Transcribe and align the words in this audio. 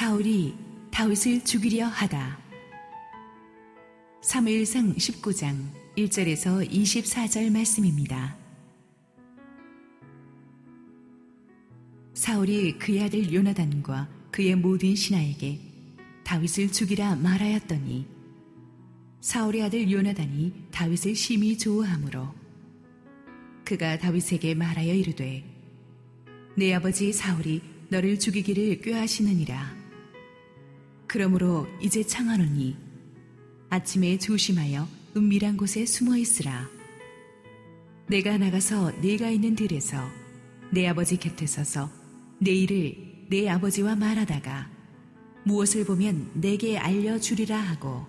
사울이 0.00 0.54
다윗을 0.90 1.44
죽이려 1.44 1.84
하다. 1.84 2.38
사무엘상 4.22 4.94
19장 4.94 5.62
1절에서 5.94 6.66
24절 6.70 7.52
말씀입니다. 7.52 8.34
사울이 12.14 12.78
그의 12.78 13.02
아들 13.02 13.30
요나단과 13.30 14.08
그의 14.30 14.56
모든 14.56 14.96
신하에게 14.96 15.60
다윗을 16.24 16.72
죽이라 16.72 17.16
말하였더니 17.16 18.06
사울의 19.20 19.64
아들 19.64 19.92
요나단이 19.92 20.68
다윗을 20.70 21.14
심히 21.14 21.58
좋아하므로 21.58 22.32
그가 23.66 23.98
다윗에게 23.98 24.54
말하여 24.54 24.94
이르되 24.94 25.44
내 26.56 26.72
아버지 26.72 27.12
사울이 27.12 27.60
너를 27.90 28.18
죽이기를 28.18 28.80
꾀하시느니라 28.80 29.79
그러므로 31.10 31.66
이제 31.80 32.04
창하노니 32.04 32.76
아침에 33.68 34.16
조심하여 34.16 34.86
은밀한 35.16 35.56
곳에 35.56 35.84
숨어 35.84 36.16
있으라. 36.16 36.68
내가 38.06 38.38
나가서 38.38 38.92
네가 39.02 39.28
있는 39.28 39.56
들에서 39.56 40.08
내 40.72 40.86
아버지 40.86 41.16
곁에 41.16 41.46
서서 41.46 41.90
내 42.38 42.52
일을 42.52 43.26
내 43.28 43.48
아버지와 43.48 43.96
말하다가 43.96 44.70
무엇을 45.46 45.84
보면 45.84 46.30
내게 46.34 46.78
알려주리라 46.78 47.58
하고 47.58 48.06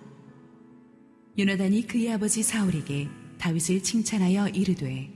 요나단이 1.36 1.88
그의 1.88 2.12
아버지 2.12 2.44
사울에게 2.44 3.08
다윗을 3.38 3.82
칭찬하여 3.82 4.50
이르되 4.50 5.12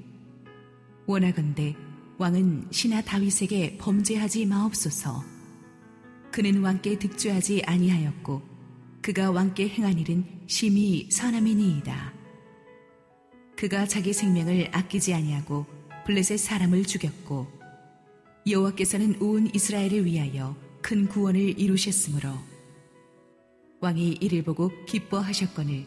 원하건대 1.07 1.77
왕은 2.19 2.66
신하 2.73 3.01
다윗에게 3.01 3.77
범죄하지 3.79 4.47
마옵소서 4.47 5.36
그는 6.37 6.62
왕께 6.62 6.98
득죄하지 6.98 7.62
아니하였고 7.65 8.42
그가 9.01 9.30
왕께 9.30 9.70
행한 9.70 9.98
일은 9.98 10.23
심히 10.46 11.09
선함이니이다. 11.10 12.12
그가 13.56 13.87
자기 13.87 14.12
생명을 14.12 14.68
아끼지 14.70 15.14
아니하고 15.14 15.64
블레셋 16.04 16.38
사람을 16.38 16.84
죽였고 16.84 17.46
여호와께서는 18.46 19.23
온 19.23 19.48
이스라엘을 19.54 20.04
위하여 20.04 20.54
큰 20.82 21.09
구원을 21.09 21.59
이루셨으므로 21.59 22.29
왕이 23.80 24.18
이를 24.20 24.42
보고 24.42 24.70
기뻐하셨거늘 24.84 25.87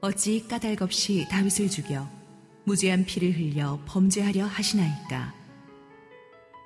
어찌 0.00 0.46
까닭없이 0.46 1.26
다윗을 1.28 1.70
죽여 1.70 2.08
무죄한 2.66 3.04
피를 3.04 3.36
흘려 3.36 3.80
범죄하려 3.84 4.46
하시나이까? 4.46 5.34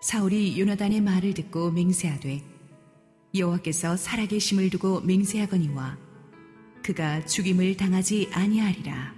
사울이 0.02 0.60
요나단의 0.60 1.00
말을 1.00 1.32
듣고 1.32 1.70
맹세하되 1.70 2.49
여호와께서 3.34 3.96
살아계심을 3.96 4.70
두고 4.70 5.00
맹세하거니와 5.02 5.98
그가 6.82 7.24
죽임을 7.26 7.76
당하지 7.76 8.30
아니하리라 8.32 9.14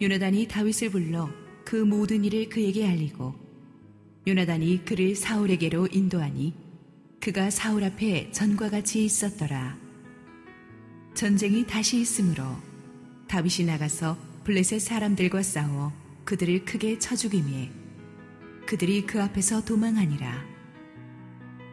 요나단이 0.00 0.48
다윗을 0.48 0.90
불러 0.90 1.28
그 1.64 1.76
모든 1.76 2.24
일을 2.24 2.48
그에게 2.48 2.88
알리고 2.88 3.34
요나단이 4.26 4.84
그를 4.84 5.14
사울에게로 5.14 5.88
인도하니 5.90 6.54
그가 7.20 7.50
사울 7.50 7.84
앞에 7.84 8.30
전과 8.30 8.70
같이 8.70 9.04
있었더라. 9.04 9.76
전쟁이 11.14 11.66
다시 11.66 12.00
있으므로 12.00 12.44
다윗이 13.26 13.66
나가서 13.66 14.16
블레셋 14.44 14.80
사람들과 14.80 15.42
싸워 15.42 15.92
그들을 16.24 16.64
크게 16.64 16.98
쳐 16.98 17.16
죽이며 17.16 17.68
그들이 18.66 19.04
그 19.04 19.22
앞에서 19.22 19.64
도망하니라. 19.64 20.47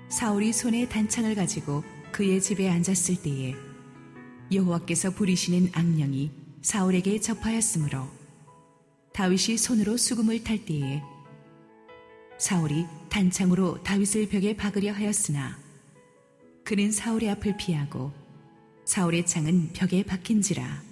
사울이 0.10 0.54
손에 0.54 0.88
단창을 0.88 1.36
가지고 1.36 1.84
그의 2.12 2.42
집에 2.42 2.70
앉았을 2.70 3.22
때에 3.22 3.56
여호와께서 4.52 5.12
부리시는 5.12 5.72
악령이 5.74 6.32
사울에게 6.62 7.20
접하였으므로 7.20 8.08
다윗이 9.14 9.58
손으로 9.58 9.98
수금을 9.98 10.44
탈 10.44 10.64
때에 10.64 11.02
사울이 12.38 12.86
단창으로 13.10 13.82
다윗을 13.84 14.30
벽에 14.30 14.56
박으려 14.56 14.94
하였으나 14.94 15.58
그는 16.64 16.92
사울의 16.92 17.30
앞을 17.32 17.58
피하고 17.58 18.12
사울의 18.86 19.26
창은 19.26 19.72
벽에 19.74 20.04
박힌지라 20.04 20.84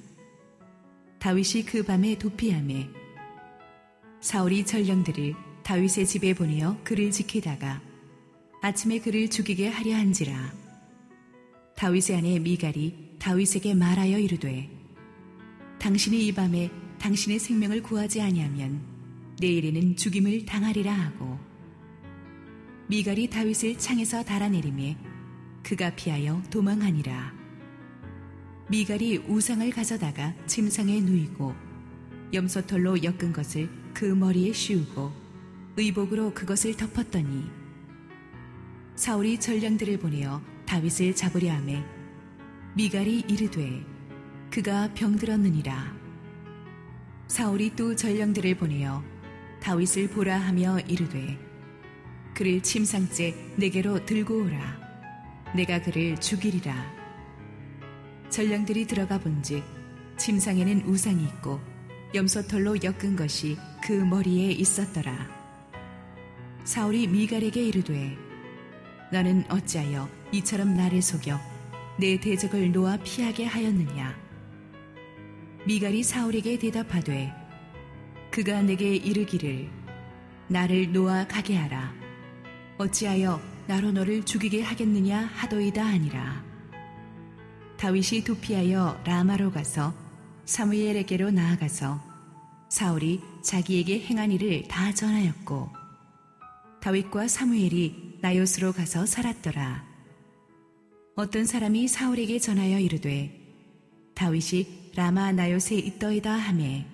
다윗이 1.20 1.66
그 1.66 1.84
밤에 1.84 2.18
도피함에 2.18 2.90
사울이 4.22 4.66
전령들을 4.66 5.36
다윗의 5.64 6.08
집에 6.08 6.34
보내어 6.34 6.78
그를 6.84 7.12
지키다가 7.12 7.82
아침에 8.66 9.00
그를 9.00 9.30
죽이게 9.30 9.68
하려 9.68 9.94
한지라. 9.94 10.54
다윗의 11.76 12.16
아내 12.16 12.40
미갈이 12.40 13.18
다윗에게 13.20 13.74
말하여 13.74 14.18
이르되 14.18 14.70
당신이 15.80 16.26
이 16.26 16.32
밤에 16.32 16.72
당신의 16.98 17.40
생명을 17.40 17.84
구하지 17.84 18.22
아니하면 18.22 18.80
내일에는 19.42 19.98
죽임을 19.98 20.46
당하리라 20.46 20.94
하고 20.94 21.38
미갈이 22.88 23.30
다윗을 23.30 23.78
창에서 23.78 24.24
달아내리매 24.24 24.96
그가 25.62 25.94
피하여 25.96 26.42
도망하니라. 26.50 27.34
미갈이 28.70 29.26
우상을 29.28 29.70
가져다가 29.72 30.34
침상에 30.48 31.02
누이고 31.02 31.54
염소털로 32.34 33.04
엮은 33.04 33.34
것을 33.34 33.70
그 33.94 34.06
머리에 34.06 34.54
씌우고 34.54 35.12
의복으로 35.76 36.34
그것을 36.34 36.78
덮었더니 36.78 37.63
사울이 38.96 39.40
전령들을 39.40 39.98
보내어 39.98 40.40
다윗을 40.68 41.16
잡으려 41.16 41.52
하매 41.54 41.84
미갈이 42.76 43.26
이르되 43.28 43.84
그가 44.52 44.94
병들었느니라. 44.94 45.98
사울이 47.28 47.76
또 47.76 47.96
전령들을 47.96 48.56
보내어 48.56 49.04
다윗을 49.62 50.10
보라 50.10 50.38
하며 50.38 50.80
이르되 50.82 51.40
그를 52.36 52.62
침상째 52.62 53.36
내게로 53.56 54.06
들고 54.06 54.44
오라. 54.44 54.80
내가 55.56 55.82
그를 55.82 56.16
죽이리라. 56.18 56.76
전령들이 58.30 58.86
들어가 58.86 59.20
본즉 59.20 59.64
침상에는 60.18 60.84
우상이 60.86 61.24
있고 61.24 61.60
염소털로 62.14 62.78
엮은 62.84 63.16
것이 63.16 63.58
그 63.84 63.92
머리에 63.92 64.52
있었더라. 64.52 65.28
사울이 66.64 67.08
미갈에게 67.08 67.64
이르되 67.64 68.33
너는 69.14 69.46
어찌하여 69.48 70.10
이처럼 70.32 70.76
나를 70.76 71.00
속여 71.04 71.40
내 72.00 72.20
대적을 72.20 72.72
놓아 72.72 72.98
피하게 72.98 73.46
하였느냐 73.46 74.16
미갈이 75.68 76.02
사울에게 76.02 76.58
대답하되 76.58 77.32
그가 78.32 78.64
내게 78.64 78.96
이르기를 78.96 79.70
나를 80.48 80.92
놓아 80.92 81.28
가게 81.28 81.56
하라. 81.56 81.94
어찌하여 82.80 83.40
나로 83.68 83.92
너를 83.92 84.24
죽이게 84.24 84.64
하겠느냐 84.64 85.30
하도이다 85.34 85.86
아니라. 85.86 86.44
다윗이 87.78 88.24
도피하여 88.26 89.00
라마로 89.06 89.52
가서 89.52 89.94
사무엘에게로 90.46 91.30
나아가서 91.30 92.02
사울이 92.70 93.22
자기에게 93.44 94.00
행한 94.00 94.32
일을 94.32 94.68
다 94.68 94.92
전하였고 94.92 95.70
다윗과 96.82 97.28
사무엘이 97.28 98.03
나요스로 98.24 98.72
가서 98.72 99.06
살았더라. 99.06 99.86
어떤 101.18 101.46
사람이 101.46 101.90
사울에게 101.90 102.40
전하여 102.40 102.80
이르되 102.80 103.38
다윗이 104.16 104.92
라마 104.96 105.34
나요스에 105.34 105.78
있더이다 105.78 106.32
하매 106.32 106.86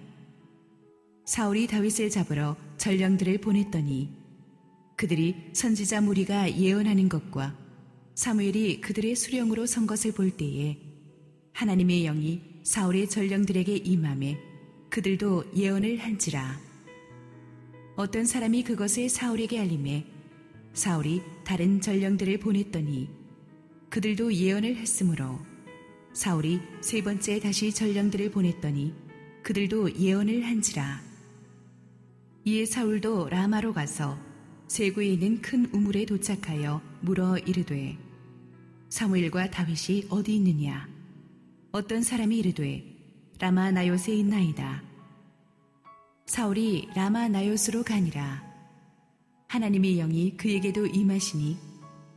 사울이 1.26 1.68
다윗을 1.68 2.10
잡으러 2.10 2.58
전령들을 2.78 3.42
보냈더니 3.42 4.12
그들이 4.98 5.52
선지자 5.54 6.02
무리가 6.02 6.58
예언하는 6.58 7.10
것과 7.10 7.56
사무엘이 8.16 8.82
그들의 8.82 9.16
수령으로 9.16 9.68
선 9.68 9.86
것을 9.86 10.14
볼 10.14 10.32
때에 10.32 10.80
하나님의 11.54 12.06
영이 12.06 12.42
사울의 12.64 13.08
전령들에게 13.08 13.76
임함에 13.76 14.36
그들도 14.90 15.52
예언을 15.56 16.00
한지라 16.00 16.60
어떤 17.98 18.26
사람이 18.26 18.64
그것을 18.64 19.10
사울에게 19.10 19.60
알림해 19.60 20.19
사울이 20.74 21.22
다른 21.44 21.82
전령들을 21.82 22.40
보냈더니 22.40 23.10
그들도 23.90 24.34
예언을 24.34 24.76
했으므로 24.76 25.40
사울이 26.14 26.60
세 26.82 27.02
번째 27.02 27.40
다시 27.40 27.74
전령들을 27.74 28.32
보냈더니 28.32 28.94
그들도 29.44 29.96
예언을 29.96 30.46
한지라. 30.46 31.02
이에 32.46 32.66
사울도 32.66 33.30
라마로 33.30 33.74
가서 33.74 34.18
세구에 34.68 35.08
있는 35.08 35.42
큰 35.42 35.66
우물에 35.72 36.06
도착하여 36.06 36.82
물어 37.02 37.38
이르되 37.40 37.98
사무엘과 38.90 39.52
다윗이 39.52 40.08
어디 40.10 40.36
있느냐? 40.36 40.88
어떤 41.72 42.02
사람이 42.02 42.38
이르되 42.38 42.84
라마 43.40 43.72
나요스에 43.72 44.16
있나이다. 44.16 44.84
사울이 46.26 46.90
라마 46.96 47.28
나요스로 47.28 47.84
가니라 47.84 48.49
하나님의 49.50 49.96
영이 49.96 50.38
그에게도 50.38 50.86
임하시니 50.86 51.58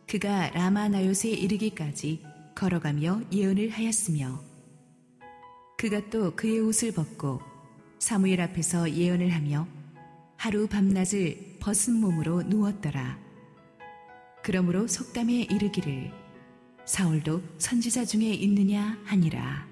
그가 0.06 0.50
라마나요스에 0.50 1.31
이르기까지 1.31 2.23
걸어가며 2.55 3.23
예언을 3.32 3.70
하였으며 3.70 4.38
그가 5.79 6.11
또 6.11 6.37
그의 6.37 6.61
옷을 6.61 6.93
벗고 6.93 7.40
사무엘 7.99 8.38
앞에서 8.43 8.90
예언을 8.93 9.31
하며 9.31 9.67
하루 10.37 10.67
밤낮을 10.67 11.56
벗은 11.58 11.94
몸으로 11.94 12.43
누웠더라. 12.43 13.19
그러므로 14.43 14.87
속담에 14.87 15.46
이르기를 15.50 16.12
사울도 16.84 17.43
선지자 17.56 18.05
중에 18.05 18.29
있느냐 18.34 18.99
하니라. 19.05 19.67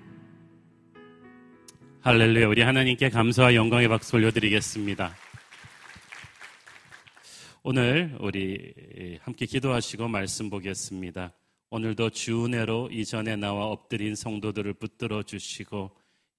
할렐루야. 2.01 2.49
우리 2.49 2.63
하나님께 2.63 3.11
감사와 3.11 3.55
영광의 3.55 3.89
박수 3.89 4.17
올려드리겠습니다. 4.17 5.15
오늘 7.63 8.17
우리 8.21 9.19
함께 9.21 9.45
기도하시고 9.45 10.09
말씀 10.09 10.49
보겠습니다. 10.49 11.35
오늘도 11.69 12.09
주은혜로 12.09 12.89
이전에 12.91 13.37
나와 13.37 13.67
엎드린 13.67 14.15
성도들을 14.15 14.73
붙들어 14.75 15.23
주시고 15.23 15.91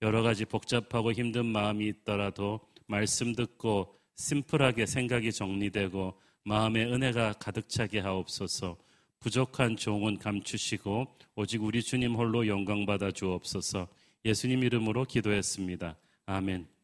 여러 0.01 0.23
가지 0.23 0.45
복잡하고 0.45 1.11
힘든 1.11 1.45
마음이 1.45 1.85
있더라도 1.89 2.59
말씀 2.87 3.35
듣고 3.35 3.93
심플하게 4.15 4.87
생각이 4.87 5.31
정리되고 5.31 6.19
마음의 6.43 6.91
은혜가 6.91 7.33
가득 7.33 7.69
차게 7.69 7.99
하옵소서. 7.99 8.77
부족한 9.19 9.77
종은 9.77 10.17
감추시고 10.17 11.05
오직 11.35 11.61
우리 11.61 11.83
주님 11.83 12.15
홀로 12.15 12.47
영광 12.47 12.87
받아 12.87 13.11
주옵소서. 13.11 13.87
예수님 14.25 14.63
이름으로 14.63 15.05
기도했습니다. 15.05 15.95
아멘. 16.25 16.80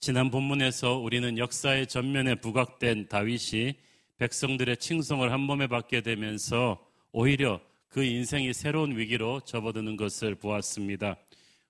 지난 0.00 0.30
본문에서 0.30 0.96
우리는 0.98 1.38
역사의 1.38 1.88
전면에 1.88 2.36
부각된 2.36 3.08
다윗이 3.08 3.74
백성들의 4.18 4.76
칭송을 4.76 5.32
한 5.32 5.40
몸에 5.40 5.66
받게 5.66 6.02
되면서 6.02 6.78
오히려 7.10 7.60
그 7.88 8.04
인생이 8.04 8.54
새로운 8.54 8.96
위기로 8.96 9.40
접어드는 9.40 9.96
것을 9.96 10.36
보았습니다. 10.36 11.16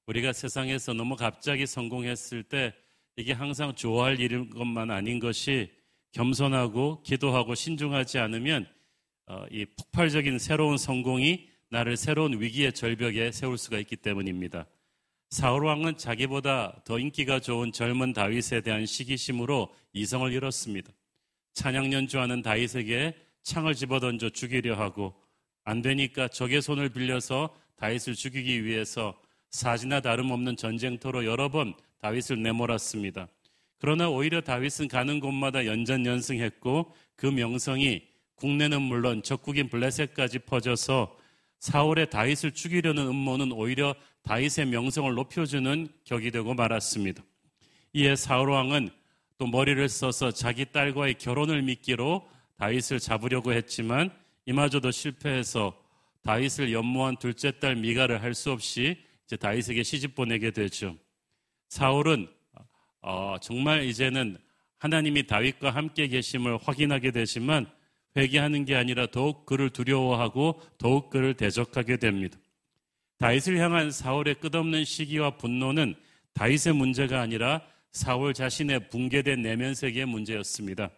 우리가 0.06 0.34
세상에서 0.34 0.92
너무 0.92 1.16
갑자기 1.16 1.66
성공했을 1.66 2.42
때 2.42 2.74
이게 3.16 3.32
항상 3.32 3.74
좋아할 3.74 4.20
일인 4.20 4.50
것만 4.50 4.90
아닌 4.90 5.20
것이 5.20 5.70
겸손하고 6.12 7.02
기도하고 7.02 7.54
신중하지 7.54 8.18
않으면 8.18 8.66
어, 9.26 9.46
이 9.50 9.64
폭발적인 9.64 10.38
새로운 10.38 10.76
성공이 10.76 11.48
나를 11.70 11.96
새로운 11.96 12.38
위기의 12.38 12.74
절벽에 12.74 13.32
세울 13.32 13.56
수가 13.56 13.78
있기 13.78 13.96
때문입니다. 13.96 14.66
사울 15.30 15.66
왕은 15.66 15.98
자기보다 15.98 16.80
더 16.84 16.98
인기가 16.98 17.38
좋은 17.38 17.70
젊은 17.70 18.14
다윗에 18.14 18.62
대한 18.62 18.86
시기심으로 18.86 19.68
이성을 19.92 20.32
잃었습니다. 20.32 20.90
찬양 21.52 21.92
연주하는 21.92 22.40
다윗에게 22.40 23.14
창을 23.42 23.74
집어던져 23.74 24.30
죽이려 24.30 24.76
하고 24.76 25.14
안 25.64 25.82
되니까 25.82 26.28
적의 26.28 26.62
손을 26.62 26.88
빌려서 26.88 27.54
다윗을 27.76 28.14
죽이기 28.14 28.64
위해서 28.64 29.20
사지나 29.50 30.00
다름없는 30.00 30.56
전쟁터로 30.56 31.26
여러 31.26 31.50
번 31.50 31.74
다윗을 32.00 32.42
내몰았습니다. 32.42 33.28
그러나 33.78 34.08
오히려 34.08 34.40
다윗은 34.40 34.88
가는 34.88 35.20
곳마다 35.20 35.66
연전연승했고 35.66 36.94
그 37.16 37.26
명성이 37.26 38.02
국내는 38.36 38.80
물론 38.80 39.22
적국인 39.22 39.68
블레셋까지 39.68 40.40
퍼져서 40.40 41.14
사울의 41.60 42.10
다윗을 42.10 42.52
죽이려는 42.52 43.06
음모는 43.06 43.52
오히려 43.52 43.94
다윗의 44.22 44.66
명성을 44.66 45.12
높여주는 45.14 45.88
격이 46.04 46.30
되고 46.30 46.54
말았습니다. 46.54 47.22
이에 47.94 48.16
사울 48.16 48.50
왕은 48.50 48.90
또 49.38 49.46
머리를 49.46 49.88
써서 49.88 50.30
자기 50.30 50.66
딸과의 50.66 51.14
결혼을 51.14 51.62
미끼로 51.62 52.28
다윗을 52.58 52.98
잡으려고 52.98 53.52
했지만 53.52 54.10
이마저도 54.46 54.90
실패해서 54.90 55.76
다윗을 56.22 56.72
연모한 56.72 57.16
둘째 57.16 57.58
딸 57.58 57.76
미가를 57.76 58.22
할 58.22 58.34
수 58.34 58.50
없이 58.50 58.96
이제 59.24 59.36
다윗에게 59.36 59.82
시집 59.82 60.14
보내게 60.14 60.50
되죠. 60.50 60.96
사울은 61.68 62.28
어, 63.02 63.36
정말 63.40 63.84
이제는 63.84 64.38
하나님이 64.78 65.26
다윗과 65.26 65.70
함께 65.70 66.08
계심을 66.08 66.58
확인하게 66.62 67.10
되지만 67.10 67.70
회개하는 68.16 68.64
게 68.64 68.74
아니라 68.74 69.06
더욱 69.06 69.46
그를 69.46 69.70
두려워하고 69.70 70.60
더욱 70.78 71.10
그를 71.10 71.34
대적하게 71.34 71.98
됩니다. 71.98 72.38
다윗을 73.18 73.58
향한 73.58 73.90
사울의 73.90 74.36
끝없는 74.36 74.84
시기와 74.84 75.36
분노는 75.36 75.94
다윗의 76.34 76.74
문제가 76.74 77.20
아니라 77.20 77.62
사울 77.90 78.32
자신의 78.32 78.90
붕괴된 78.90 79.42
내면 79.42 79.74
세계의 79.74 80.06
문제였습니다. 80.06 80.90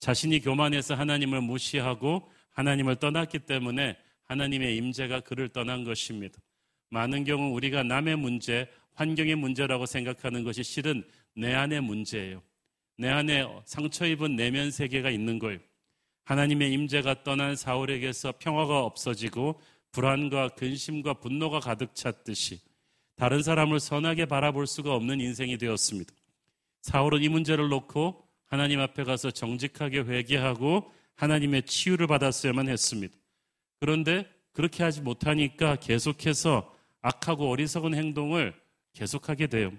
자신이 0.00 0.40
교만해서 0.40 0.94
하나님을 0.94 1.40
무시하고 1.40 2.28
하나님을 2.50 2.96
떠났기 2.96 3.40
때문에 3.40 3.96
하나님의 4.24 4.76
임재가 4.76 5.20
그를 5.20 5.48
떠난 5.48 5.84
것입니다. 5.84 6.40
많은 6.88 7.24
경우 7.24 7.54
우리가 7.54 7.82
남의 7.84 8.16
문제, 8.16 8.68
환경의 8.94 9.36
문제라고 9.36 9.86
생각하는 9.86 10.42
것이 10.42 10.62
실은 10.62 11.04
내 11.34 11.54
안의 11.54 11.80
문제예요. 11.80 12.42
내 12.98 13.08
안에 13.08 13.46
상처 13.64 14.06
입은 14.06 14.36
내면 14.36 14.70
세계가 14.70 15.10
있는 15.10 15.38
거예요. 15.38 15.58
하나님의 16.24 16.72
임재가 16.72 17.24
떠난 17.24 17.56
사울에게서 17.56 18.34
평화가 18.38 18.80
없어지고 18.84 19.60
불안과 19.90 20.48
근심과 20.48 21.14
분노가 21.14 21.60
가득 21.60 21.94
찼듯이 21.94 22.60
다른 23.16 23.42
사람을 23.42 23.80
선하게 23.80 24.26
바라볼 24.26 24.66
수가 24.66 24.94
없는 24.94 25.20
인생이 25.20 25.58
되었습니다. 25.58 26.12
사울은 26.80 27.22
이 27.22 27.28
문제를 27.28 27.68
놓고 27.68 28.26
하나님 28.46 28.80
앞에 28.80 29.04
가서 29.04 29.30
정직하게 29.30 30.00
회개하고 30.00 30.90
하나님의 31.14 31.62
치유를 31.64 32.06
받았어야만 32.06 32.68
했습니다. 32.68 33.14
그런데 33.80 34.28
그렇게 34.52 34.82
하지 34.82 35.00
못하니까 35.00 35.76
계속해서 35.76 36.74
악하고 37.00 37.50
어리석은 37.50 37.94
행동을 37.94 38.54
계속하게 38.92 39.48
돼요. 39.48 39.72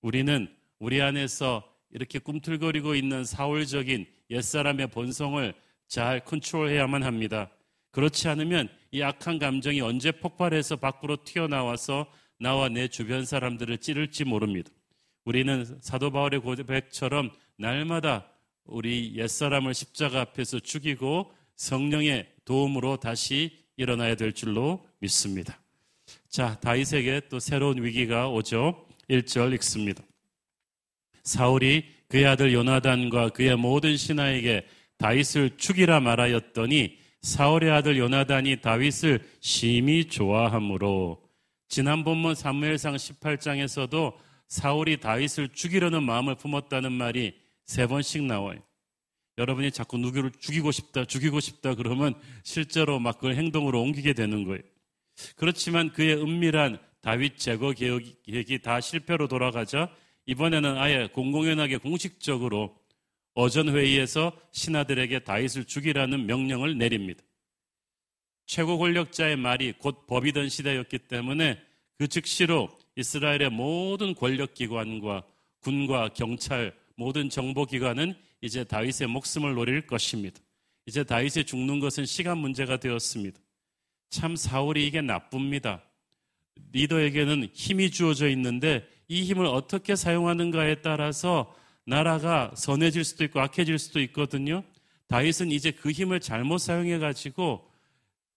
우리는 0.00 0.54
우리 0.78 1.00
안에서 1.00 1.62
이렇게 1.92 2.18
꿈틀거리고 2.18 2.94
있는 2.94 3.24
사울적인 3.24 4.06
옛사람의 4.30 4.88
본성을 4.88 5.54
잘 5.86 6.24
컨트롤해야만 6.24 7.02
합니다. 7.02 7.50
그렇지 7.90 8.28
않으면 8.28 8.68
이 8.90 9.02
악한 9.02 9.38
감정이 9.38 9.80
언제 9.80 10.10
폭발해서 10.10 10.76
밖으로 10.76 11.18
튀어나와서 11.24 12.06
나와 12.38 12.68
내 12.68 12.88
주변 12.88 13.24
사람들을 13.24 13.78
찌를지 13.78 14.24
모릅니다. 14.24 14.70
우리는 15.24 15.78
사도 15.80 16.10
바울의 16.10 16.40
고백처럼 16.40 17.30
날마다 17.56 18.26
우리 18.64 19.14
옛사람을 19.16 19.74
십자가 19.74 20.22
앞에서 20.22 20.58
죽이고 20.58 21.32
성령의 21.56 22.28
도움으로 22.44 22.96
다시 22.96 23.58
일어나야 23.76 24.14
될 24.14 24.32
줄로 24.32 24.86
믿습니다. 24.98 25.60
자, 26.28 26.58
다윗에게 26.60 27.28
또 27.28 27.38
새로운 27.38 27.82
위기가 27.82 28.28
오죠. 28.28 28.86
1절 29.08 29.52
읽습니다. 29.54 30.02
사울이 31.24 31.84
그의 32.08 32.26
아들 32.26 32.52
요나단과 32.52 33.30
그의 33.30 33.56
모든 33.56 33.96
신하에게 33.96 34.66
다윗을 34.98 35.56
죽이라 35.56 36.00
말하였더니 36.00 36.98
사울의 37.22 37.70
아들 37.70 37.98
요나단이 37.98 38.60
다윗을 38.60 39.24
심히 39.40 40.04
좋아하므로 40.04 41.22
지난 41.68 42.04
본문 42.04 42.34
사무엘상 42.34 42.96
18장에서도 42.96 44.14
사울이 44.48 44.98
다윗을 44.98 45.48
죽이려는 45.48 46.02
마음을 46.02 46.34
품었다는 46.34 46.92
말이 46.92 47.34
세 47.64 47.86
번씩 47.86 48.24
나와요. 48.24 48.60
여러분이 49.38 49.70
자꾸 49.70 49.96
누구를 49.96 50.32
죽이고 50.38 50.70
싶다, 50.72 51.06
죽이고 51.06 51.40
싶다 51.40 51.74
그러면 51.74 52.14
실제로 52.42 52.98
막 52.98 53.16
그걸 53.16 53.36
행동으로 53.36 53.80
옮기게 53.80 54.12
되는 54.12 54.44
거예요. 54.44 54.60
그렇지만 55.36 55.90
그의 55.92 56.16
은밀한 56.16 56.78
다윗 57.00 57.38
제거 57.38 57.72
계획이 57.72 58.60
다 58.62 58.80
실패로 58.80 59.28
돌아가자 59.28 59.88
이번에는 60.26 60.76
아예 60.78 61.08
공공연하게 61.12 61.78
공식적으로 61.78 62.76
어전 63.34 63.68
회의에서 63.68 64.32
신하들에게 64.52 65.20
다윗을 65.20 65.64
죽이라는 65.64 66.26
명령을 66.26 66.76
내립니다. 66.76 67.22
최고 68.46 68.78
권력자의 68.78 69.36
말이 69.36 69.72
곧 69.72 70.06
법이던 70.06 70.48
시대였기 70.48 70.98
때문에 70.98 71.58
그 71.98 72.08
즉시로 72.08 72.68
이스라엘의 72.96 73.50
모든 73.50 74.14
권력기관과 74.14 75.22
군과 75.60 76.10
경찰, 76.10 76.74
모든 76.96 77.30
정보기관은 77.30 78.14
이제 78.42 78.64
다윗의 78.64 79.08
목숨을 79.08 79.54
노릴 79.54 79.86
것입니다. 79.86 80.40
이제 80.86 81.04
다윗이 81.04 81.44
죽는 81.44 81.80
것은 81.80 82.04
시간 82.04 82.38
문제가 82.38 82.76
되었습니다. 82.76 83.40
참 84.10 84.36
사울이 84.36 84.86
이게 84.86 85.00
나쁩니다. 85.00 85.82
리더에게는 86.72 87.48
힘이 87.54 87.90
주어져 87.90 88.28
있는데 88.30 88.86
이 89.12 89.24
힘을 89.24 89.44
어떻게 89.44 89.94
사용하는가에 89.94 90.76
따라서 90.76 91.54
나라가 91.84 92.50
선해질 92.56 93.04
수도 93.04 93.24
있고 93.24 93.40
악해질 93.40 93.78
수도 93.78 94.00
있거든요. 94.00 94.64
다윗은 95.08 95.50
이제 95.50 95.70
그 95.70 95.90
힘을 95.90 96.18
잘못 96.18 96.56
사용해 96.56 96.98
가지고 96.98 97.68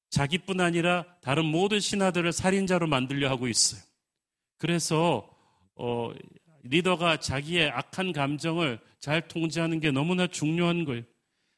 자기뿐 0.10 0.60
아니라 0.60 1.06
다른 1.22 1.46
모든 1.46 1.80
신하들을 1.80 2.30
살인자로 2.34 2.88
만들려 2.88 3.30
하고 3.30 3.48
있어요. 3.48 3.82
그래서 4.58 5.30
어, 5.76 6.12
리더가 6.64 7.22
자기의 7.22 7.70
악한 7.70 8.12
감정을 8.12 8.82
잘 9.00 9.30
통제하는 9.30 9.80
게 9.80 9.92
너무나 9.92 10.28
중요한 10.28 10.84
거예요. 10.84 11.04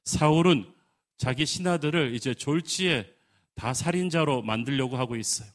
사울은 0.03 0.71
자기 1.17 1.47
신하들을 1.47 2.13
이제 2.13 2.35
졸지에 2.35 3.11
다 3.55 3.73
살인자로 3.73 4.43
만들려고 4.43 4.95
하고 4.95 5.15
있어요. 5.15 5.49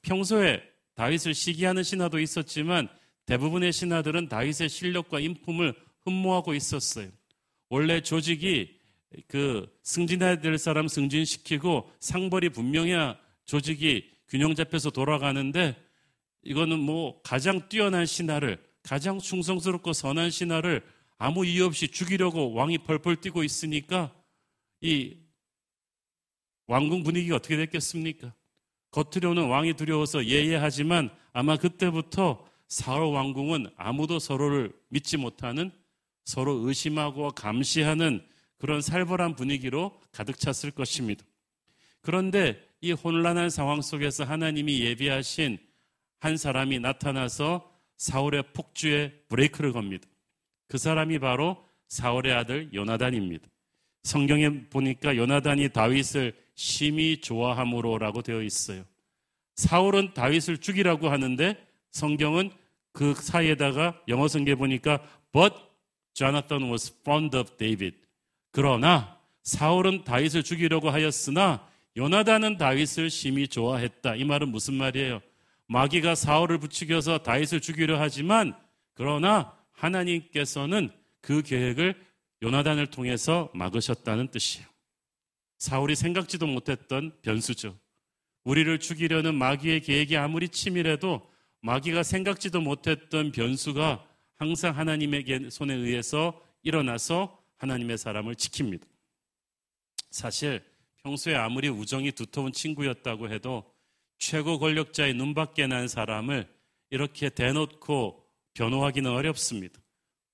평소에 0.00 0.62
다윗을 0.94 1.34
시기하는 1.34 1.82
신하도 1.82 2.20
있었지만 2.20 2.88
대부분의 3.26 3.72
신하들은 3.72 4.28
다윗의 4.28 4.68
실력과 4.68 5.20
인품을 5.20 5.74
흠모하고 6.04 6.54
있었어요. 6.54 7.08
원래 7.68 8.00
조직이 8.00 8.78
그 9.28 9.66
승진해야 9.82 10.40
될 10.40 10.58
사람 10.58 10.88
승진시키고 10.88 11.90
상벌이 12.00 12.50
분명해야 12.50 13.18
조직이 13.44 14.10
균형 14.28 14.54
잡혀서 14.54 14.90
돌아가는데 14.90 15.76
이거는 16.42 16.78
뭐 16.78 17.20
가장 17.22 17.68
뛰어난 17.68 18.06
신하를 18.06 18.62
가장 18.82 19.18
충성스럽고 19.18 19.92
선한 19.92 20.30
신하를 20.30 20.82
아무 21.16 21.46
이유 21.46 21.64
없이 21.64 21.88
죽이려고 21.88 22.52
왕이 22.52 22.78
펄펄 22.78 23.16
뛰고 23.16 23.44
있으니까 23.44 24.14
이 24.80 25.16
왕궁 26.66 27.02
분위기가 27.02 27.36
어떻게 27.36 27.56
됐겠습니까? 27.56 28.34
겉으로는 28.94 29.48
왕이 29.48 29.74
두려워서 29.74 30.24
예예하지만 30.26 31.10
아마 31.32 31.56
그때부터 31.56 32.46
사울 32.68 33.12
왕궁은 33.12 33.70
아무도 33.76 34.20
서로를 34.20 34.72
믿지 34.88 35.16
못하는 35.16 35.72
서로 36.24 36.52
의심하고 36.66 37.32
감시하는 37.32 38.24
그런 38.56 38.80
살벌한 38.80 39.34
분위기로 39.34 40.00
가득 40.12 40.38
찼을 40.38 40.70
것입니다. 40.70 41.24
그런데 42.02 42.64
이 42.80 42.92
혼란한 42.92 43.50
상황 43.50 43.82
속에서 43.82 44.24
하나님이 44.24 44.80
예비하신 44.80 45.58
한 46.20 46.36
사람이 46.36 46.78
나타나서 46.78 47.68
사울의 47.96 48.44
폭주에 48.52 49.12
브레이크를 49.28 49.72
겁니다. 49.72 50.06
그 50.68 50.78
사람이 50.78 51.18
바로 51.18 51.64
사울의 51.88 52.32
아들 52.32 52.72
요나단입니다. 52.72 53.48
성경에 54.04 54.68
보니까 54.68 55.16
요나단이 55.16 55.70
다윗을 55.70 56.43
심히 56.54 57.20
좋아함으로라고 57.20 58.22
되어 58.22 58.42
있어요. 58.42 58.84
사울은 59.56 60.14
다윗을 60.14 60.58
죽이라고 60.58 61.08
하는데 61.08 61.56
성경은 61.90 62.50
그 62.92 63.14
사이에다가 63.14 64.00
영어 64.08 64.28
성경에 64.28 64.56
보니까 64.56 65.00
but 65.32 65.54
Jonathan 66.14 66.70
was 66.70 66.92
fond 67.00 67.36
of 67.36 67.56
David. 67.56 67.96
그러나 68.52 69.18
사울은 69.42 70.04
다윗을 70.04 70.42
죽이려고 70.42 70.90
하였으나 70.90 71.68
요나단은 71.96 72.56
다윗을 72.56 73.10
심히 73.10 73.46
좋아했다. 73.46 74.16
이 74.16 74.24
말은 74.24 74.48
무슨 74.48 74.74
말이에요? 74.74 75.20
마귀가 75.66 76.14
사울을 76.14 76.58
부추겨서 76.58 77.18
다윗을 77.18 77.60
죽이려 77.60 78.00
하지만 78.00 78.56
그러나 78.94 79.56
하나님께서는 79.72 80.90
그 81.20 81.42
계획을 81.42 81.94
요나단을 82.42 82.88
통해서 82.88 83.50
막으셨다는 83.54 84.28
뜻이에요. 84.28 84.73
사울이 85.64 85.96
생각지도 85.96 86.46
못했던 86.46 87.10
변수죠. 87.22 87.78
우리를 88.44 88.78
죽이려는 88.80 89.34
마귀의 89.34 89.80
계획이 89.80 90.14
아무리 90.14 90.50
치밀해도 90.50 91.26
마귀가 91.62 92.02
생각지도 92.02 92.60
못했던 92.60 93.32
변수가 93.32 94.06
항상 94.34 94.76
하나님의 94.76 95.24
손에 95.50 95.72
의해서 95.72 96.38
일어나서 96.62 97.42
하나님의 97.56 97.96
사람을 97.96 98.34
지킵니다. 98.34 98.86
사실 100.10 100.62
평소에 101.02 101.34
아무리 101.34 101.70
우정이 101.70 102.12
두터운 102.12 102.52
친구였다고 102.52 103.30
해도 103.30 103.64
최고 104.18 104.58
권력자의 104.58 105.14
눈밖에 105.14 105.66
난 105.66 105.88
사람을 105.88 106.46
이렇게 106.90 107.30
대놓고 107.30 108.22
변호하기는 108.52 109.10
어렵습니다. 109.10 109.80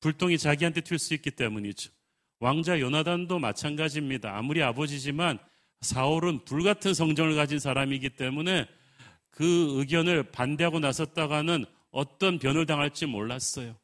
불똥이 0.01 0.39
자기한테 0.39 0.81
튈 0.81 0.99
수 0.99 1.15
있기 1.15 1.31
때문이죠. 1.31 1.93
왕자 2.41 2.81
요나단도 2.81 3.39
마찬가지입니다. 3.39 4.37
아무리 4.37 4.63
아버지지만 4.63 5.39
사울은 5.83 6.45
불같은 6.47 6.95
성정을 6.95 7.37
가진 7.37 7.59
사람이기 7.59 8.11
때문에 8.11 8.67
그 9.31 9.79
의견을 9.79 10.25
반대하고 10.25 10.81
나섰다가는 10.81 11.65
어떤 11.91 12.39
변을 12.39 12.67
당할지 12.67 13.07
몰랐어요. 13.07 13.77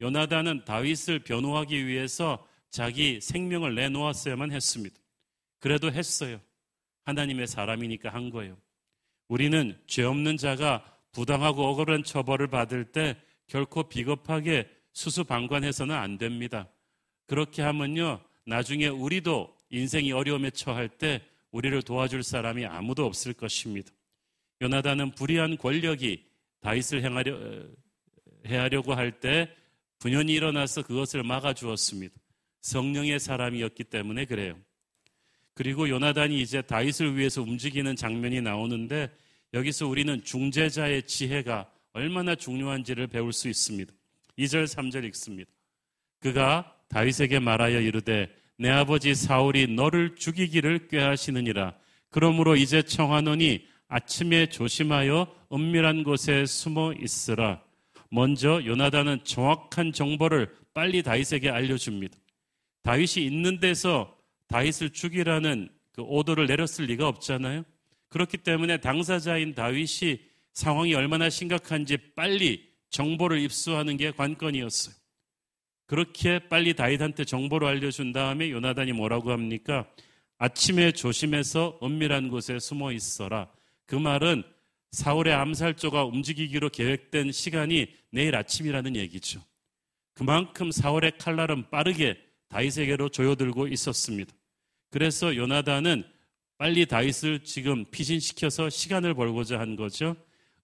요나단은 0.00 0.64
다윗을 0.64 1.20
변호하기 1.20 1.86
위해서 1.86 2.44
자기 2.70 3.20
생명을 3.20 3.74
내놓았어야만 3.74 4.50
했습니다. 4.50 4.96
그래도 5.60 5.92
했어요. 5.92 6.40
하나님의 7.04 7.46
사람이니까 7.46 8.12
한 8.12 8.30
거예요. 8.30 8.56
우리는 9.28 9.78
죄 9.86 10.02
없는 10.02 10.36
자가 10.36 10.84
부당하고 11.12 11.64
억울한 11.64 12.02
처벌을 12.02 12.48
받을 12.48 12.84
때 12.86 13.16
결코 13.46 13.84
비겁하게 13.88 14.68
수수방관해서는 14.92 15.94
안 15.94 16.18
됩니다. 16.18 16.68
그렇게 17.30 17.62
하면요, 17.62 18.20
나중에 18.44 18.88
우리도 18.88 19.56
인생이 19.70 20.10
어려움에 20.10 20.50
처할 20.50 20.88
때 20.88 21.22
우리를 21.52 21.80
도와줄 21.82 22.24
사람이 22.24 22.66
아무도 22.66 23.06
없을 23.06 23.34
것입니다. 23.34 23.92
요나단은 24.60 25.12
불의한 25.12 25.56
권력이 25.56 26.24
다윗을 26.58 27.04
행하려, 27.04 27.38
해하려고 28.46 28.94
할 28.94 29.12
때 29.20 29.48
분연히 30.00 30.32
일어나서 30.32 30.82
그것을 30.82 31.22
막아주었습니다. 31.22 32.16
성령의 32.62 33.20
사람이었기 33.20 33.84
때문에 33.84 34.24
그래요. 34.24 34.58
그리고 35.54 35.88
요나단이 35.88 36.40
이제 36.40 36.60
다윗을 36.62 37.16
위해서 37.16 37.42
움직이는 37.42 37.94
장면이 37.94 38.40
나오는데 38.40 39.08
여기서 39.54 39.86
우리는 39.86 40.24
중재자의 40.24 41.06
지혜가 41.06 41.70
얼마나 41.92 42.34
중요한지를 42.34 43.06
배울 43.06 43.32
수 43.32 43.48
있습니다. 43.48 43.92
2절, 44.36 44.64
3절 44.64 45.04
읽습니다. 45.04 45.52
그가 46.18 46.79
다윗에게 46.90 47.38
말하여 47.38 47.80
이르되 47.80 48.28
내 48.58 48.68
아버지 48.68 49.14
사울이 49.14 49.68
너를 49.68 50.16
죽이기를 50.16 50.88
꾀하시느니라. 50.88 51.74
그러므로 52.10 52.56
이제 52.56 52.82
청하노니 52.82 53.66
아침에 53.88 54.48
조심하여 54.50 55.34
은밀한 55.52 56.04
곳에 56.04 56.44
숨어 56.44 56.92
있으라. 56.92 57.62
먼저 58.10 58.60
요나단은 58.64 59.24
정확한 59.24 59.92
정보를 59.92 60.54
빨리 60.74 61.02
다윗에게 61.02 61.48
알려줍니다. 61.48 62.16
다윗이 62.82 63.24
있는 63.24 63.60
데서 63.60 64.16
다윗을 64.48 64.90
죽이라는 64.90 65.68
그 65.92 66.02
오도를 66.02 66.46
내렸을 66.46 66.86
리가 66.86 67.06
없잖아요. 67.08 67.62
그렇기 68.08 68.38
때문에 68.38 68.78
당사자인 68.78 69.54
다윗이 69.54 70.20
상황이 70.52 70.94
얼마나 70.94 71.30
심각한지 71.30 71.96
빨리 72.16 72.68
정보를 72.90 73.40
입수하는 73.40 73.96
게 73.96 74.10
관건이었어요. 74.10 74.99
그렇게 75.90 76.38
빨리 76.38 76.74
다윗한테 76.74 77.24
정보를 77.24 77.66
알려준 77.66 78.12
다음에 78.12 78.52
요나단이 78.52 78.92
뭐라고 78.92 79.32
합니까? 79.32 79.88
아침에 80.38 80.92
조심해서 80.92 81.80
은밀한 81.82 82.28
곳에 82.28 82.60
숨어 82.60 82.92
있어라. 82.92 83.50
그 83.86 83.96
말은 83.96 84.44
사울의 84.92 85.34
암살조가 85.34 86.04
움직이기로 86.04 86.68
계획된 86.68 87.32
시간이 87.32 87.88
내일 88.12 88.36
아침이라는 88.36 88.94
얘기죠. 88.94 89.42
그만큼 90.14 90.70
사울의 90.70 91.18
칼날은 91.18 91.70
빠르게 91.70 92.16
다윗에게로 92.50 93.08
조여들고 93.08 93.66
있었습니다. 93.66 94.32
그래서 94.90 95.34
요나단은 95.34 96.04
빨리 96.56 96.86
다윗을 96.86 97.42
지금 97.42 97.84
피신시켜서 97.90 98.70
시간을 98.70 99.14
벌고자 99.14 99.58
한 99.58 99.74
거죠. 99.74 100.14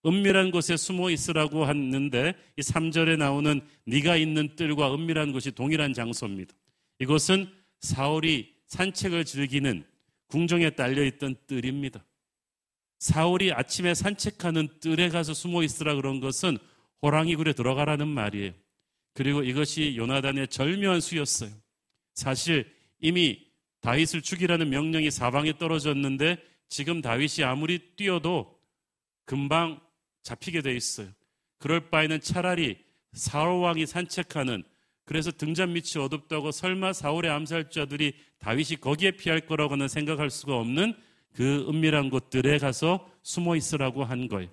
은밀한 0.06 0.52
곳에 0.52 0.76
숨어 0.76 1.10
있으라고 1.10 1.66
했는데 1.66 2.34
이 2.56 2.62
3절에 2.62 3.16
나오는 3.16 3.60
네가 3.86 4.16
있는 4.16 4.54
뜰과 4.54 4.94
은밀한 4.94 5.32
곳이 5.32 5.50
동일한 5.50 5.92
장소입니다. 5.92 6.54
이곳은 7.00 7.48
사울이 7.80 8.54
산책을 8.66 9.25
즐기는 9.25 9.84
궁정에 10.28 10.70
딸려 10.70 11.04
있던 11.04 11.36
뜰입니다. 11.46 12.04
사울이 12.98 13.52
아침에 13.52 13.94
산책하는 13.94 14.68
뜰에 14.80 15.08
가서 15.08 15.34
숨어 15.34 15.62
있으라 15.62 15.94
그런 15.94 16.20
것은 16.20 16.58
호랑이 17.02 17.36
굴에 17.36 17.52
들어가라는 17.52 18.08
말이에요. 18.08 18.52
그리고 19.12 19.42
이것이 19.42 19.96
요나단의 19.96 20.48
절묘한 20.48 21.00
수였어요. 21.00 21.50
사실 22.14 22.70
이미 23.00 23.46
다윗을 23.80 24.22
죽이라는 24.22 24.70
명령이 24.70 25.10
사방에 25.10 25.58
떨어졌는데 25.58 26.38
지금 26.68 27.00
다윗이 27.00 27.44
아무리 27.44 27.78
뛰어도 27.96 28.58
금방 29.25 29.80
잡히게 30.26 30.61
돼 30.61 30.75
있어요. 30.75 31.09
그럴 31.59 31.88
바에는 31.88 32.21
차라리 32.21 32.78
사울 33.12 33.62
왕이 33.62 33.87
산책하는 33.87 34.64
그래서 35.04 35.30
등잔 35.30 35.73
밑이 35.73 36.02
어둡다고 36.02 36.50
설마 36.50 36.92
사울의 36.92 37.30
암살자들이 37.30 38.14
다윗이 38.40 38.80
거기에 38.80 39.12
피할 39.12 39.40
거라고는 39.40 39.87
생각할 39.87 40.30
수가 40.30 40.59
없는 40.59 40.95
그 41.33 41.66
은밀한 41.68 42.11
곳들에 42.11 42.59
가서 42.59 43.09
숨어 43.23 43.54
있으라고 43.54 44.04
한 44.04 44.26
거예요. 44.26 44.50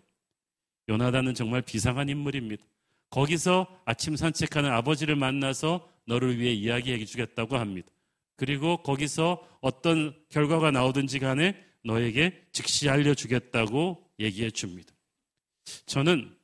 요나단은 0.90 1.34
정말 1.34 1.64
비상한 1.64 2.08
인물입니다. 2.08 2.64
거기서 3.10 3.82
아침 3.86 4.16
산책하는 4.16 4.72
아버지를 4.72 5.16
만나서 5.16 5.90
너를 6.06 6.38
위해 6.40 6.54
이야기해 6.54 7.04
주겠다고 7.06 7.58
합니다. 7.58 7.88
그리고 8.36 8.78
거기서 8.84 9.48
어떤 9.62 10.14
결과가 10.30 10.70
나오든지 10.70 11.18
간에 11.20 11.56
너에게 11.84 12.44
즉시 12.52 12.90
알려주겠다고 12.90 14.04
얘기해 14.20 14.52
줍니다. 14.52 14.94
저는 15.86 16.36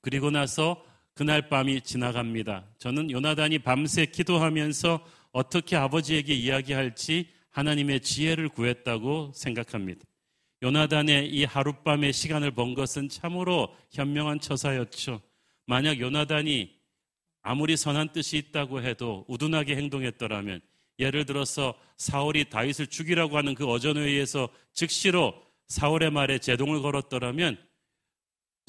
그리고 0.00 0.30
나서 0.30 0.84
그날 1.14 1.48
밤이 1.48 1.82
지나갑니다. 1.82 2.64
저는 2.78 3.10
요나단이 3.10 3.58
밤새 3.60 4.06
기도하면서 4.06 5.06
어떻게 5.32 5.76
아버지에게 5.76 6.34
이야기할지 6.34 7.28
하나님의 7.50 8.00
지혜를 8.00 8.48
구했다고 8.48 9.32
생각합니다. 9.34 10.00
요나단의 10.62 11.30
이 11.30 11.44
하룻밤의 11.44 12.12
시간을 12.12 12.52
번 12.52 12.74
것은 12.74 13.08
참으로 13.08 13.74
현명한 13.92 14.40
처사였죠. 14.40 15.20
만약 15.66 16.00
요나단이 16.00 16.70
아무리 17.42 17.76
선한 17.76 18.12
뜻이 18.12 18.36
있다고 18.36 18.82
해도 18.82 19.24
우둔하게 19.28 19.76
행동했더라면 19.76 20.60
예를 20.98 21.24
들어서 21.24 21.74
사울이 21.96 22.50
다윗을 22.50 22.88
죽이라고 22.88 23.36
하는 23.36 23.54
그 23.54 23.66
어전에 23.66 24.00
의해서 24.00 24.48
즉시로 24.72 25.34
사울의 25.68 26.10
말에 26.10 26.38
제동을 26.38 26.82
걸었더라면 26.82 27.58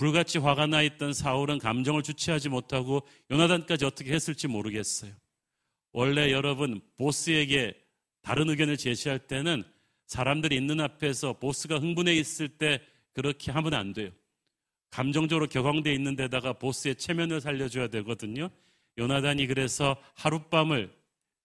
불같이 0.02 0.40
화가 0.40 0.66
나 0.66 0.82
있던 0.82 1.14
사울은 1.14 1.60
감정을 1.60 2.02
주체하지 2.02 2.50
못하고 2.50 3.08
요나단까지 3.30 3.86
어떻게 3.86 4.12
했을지 4.14 4.48
모르겠어요. 4.48 5.14
원래 5.92 6.32
여러분 6.32 6.82
보스에게 6.98 7.76
다른 8.24 8.50
의견을 8.50 8.78
제시할 8.78 9.20
때는 9.20 9.64
사람들이 10.08 10.56
있는 10.56 10.80
앞에서 10.80 11.34
보스가 11.34 11.78
흥분해 11.78 12.16
있을 12.16 12.50
때 12.50 12.82
그렇게 13.14 13.52
하면 13.52 13.76
안 13.76 13.94
돼요. 13.94 14.10
감정적으로 14.90 15.46
격앙돼 15.46 15.94
있는 15.94 16.16
데다가 16.16 16.54
보스의 16.54 16.96
체면을 16.96 17.40
살려줘야 17.40 17.88
되거든요. 17.90 18.50
요나단이 18.98 19.46
그래서 19.46 19.96
하룻밤을 20.16 20.92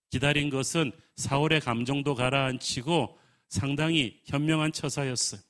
기다린 0.08 0.48
것은 0.48 0.92
사울의 1.16 1.60
감정도 1.60 2.14
가라앉히고 2.14 3.18
상당히 3.50 4.18
현명한 4.24 4.72
처사였어요. 4.72 5.42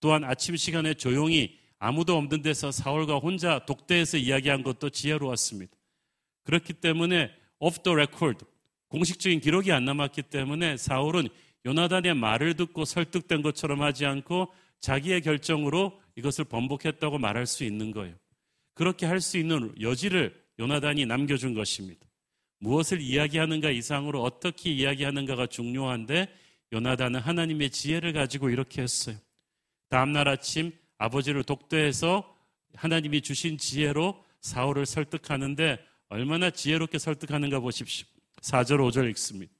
또한 0.00 0.24
아침 0.24 0.56
시간에 0.56 0.92
조용히 0.92 1.63
아무도 1.78 2.16
없는 2.16 2.42
데서 2.42 2.70
사울과 2.70 3.16
혼자 3.16 3.64
독대해서 3.66 4.16
이야기한 4.16 4.62
것도 4.62 4.90
지혜로웠습니다. 4.90 5.72
그렇기 6.44 6.74
때문에 6.74 7.30
off 7.58 7.82
the 7.82 7.94
record, 7.94 8.44
공식적인 8.88 9.40
기록이 9.40 9.72
안 9.72 9.84
남았기 9.84 10.22
때문에 10.22 10.76
사울은 10.76 11.28
요나단의 11.66 12.14
말을 12.14 12.54
듣고 12.54 12.84
설득된 12.84 13.42
것처럼 13.42 13.82
하지 13.82 14.06
않고 14.06 14.52
자기의 14.80 15.22
결정으로 15.22 16.00
이것을 16.16 16.44
번복했다고 16.44 17.18
말할 17.18 17.46
수 17.46 17.64
있는 17.64 17.90
거예요. 17.90 18.14
그렇게 18.74 19.06
할 19.06 19.20
수 19.20 19.38
있는 19.38 19.72
여지를 19.80 20.44
요나단이 20.58 21.06
남겨준 21.06 21.54
것입니다. 21.54 22.06
무엇을 22.58 23.00
이야기하는가 23.00 23.70
이상으로 23.70 24.22
어떻게 24.22 24.70
이야기하는가가 24.70 25.46
중요한데 25.46 26.28
요나단은 26.72 27.20
하나님의 27.20 27.70
지혜를 27.70 28.12
가지고 28.12 28.50
이렇게 28.50 28.82
했어요. 28.82 29.16
다음날 29.88 30.28
아침 30.28 30.72
아버지를 31.04 31.44
독대해서 31.44 32.34
하나님이 32.74 33.20
주신 33.20 33.58
지혜로 33.58 34.22
사울을 34.40 34.86
설득하는데 34.86 35.78
얼마나 36.08 36.50
지혜롭게 36.50 36.98
설득하는가 36.98 37.60
보십시오. 37.60 38.06
4절 38.40 38.78
5절 38.88 39.08
읽습니다. 39.10 39.52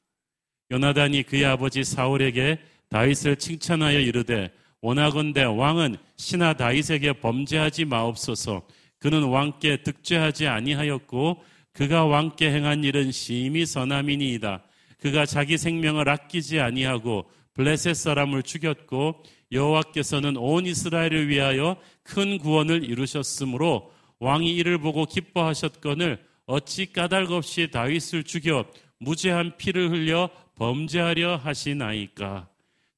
요나단이 0.70 1.24
그의 1.24 1.44
아버지 1.44 1.84
사울에게 1.84 2.58
다윗을 2.88 3.36
칭찬하여 3.36 4.00
이르되 4.00 4.52
원하건대 4.80 5.44
왕은 5.44 5.96
신하 6.16 6.54
다윗에게 6.54 7.14
범죄하지 7.14 7.86
마옵소서 7.86 8.66
그는 8.98 9.24
왕께 9.24 9.82
득죄하지 9.82 10.46
아니하였고 10.46 11.42
그가 11.72 12.04
왕께 12.04 12.50
행한 12.52 12.84
일은 12.84 13.10
심히 13.10 13.66
선함이니이다. 13.66 14.62
그가 15.00 15.26
자기 15.26 15.58
생명을 15.58 16.08
아끼지 16.08 16.60
아니하고 16.60 17.28
블레셋 17.54 17.96
사람을 17.96 18.42
죽였고 18.42 19.22
여호와께서는 19.54 20.36
온 20.36 20.66
이스라엘을 20.66 21.28
위하여 21.28 21.76
큰 22.02 22.38
구원을 22.38 22.84
이루셨으므로 22.84 23.90
왕이 24.18 24.54
이를 24.54 24.78
보고 24.78 25.06
기뻐하셨거늘 25.06 26.22
어찌 26.46 26.92
까닭 26.92 27.30
없이 27.30 27.70
다윗을 27.70 28.24
죽여 28.24 28.66
무죄한 28.98 29.56
피를 29.56 29.90
흘려 29.90 30.28
범죄하려 30.56 31.36
하시나이까. 31.36 32.48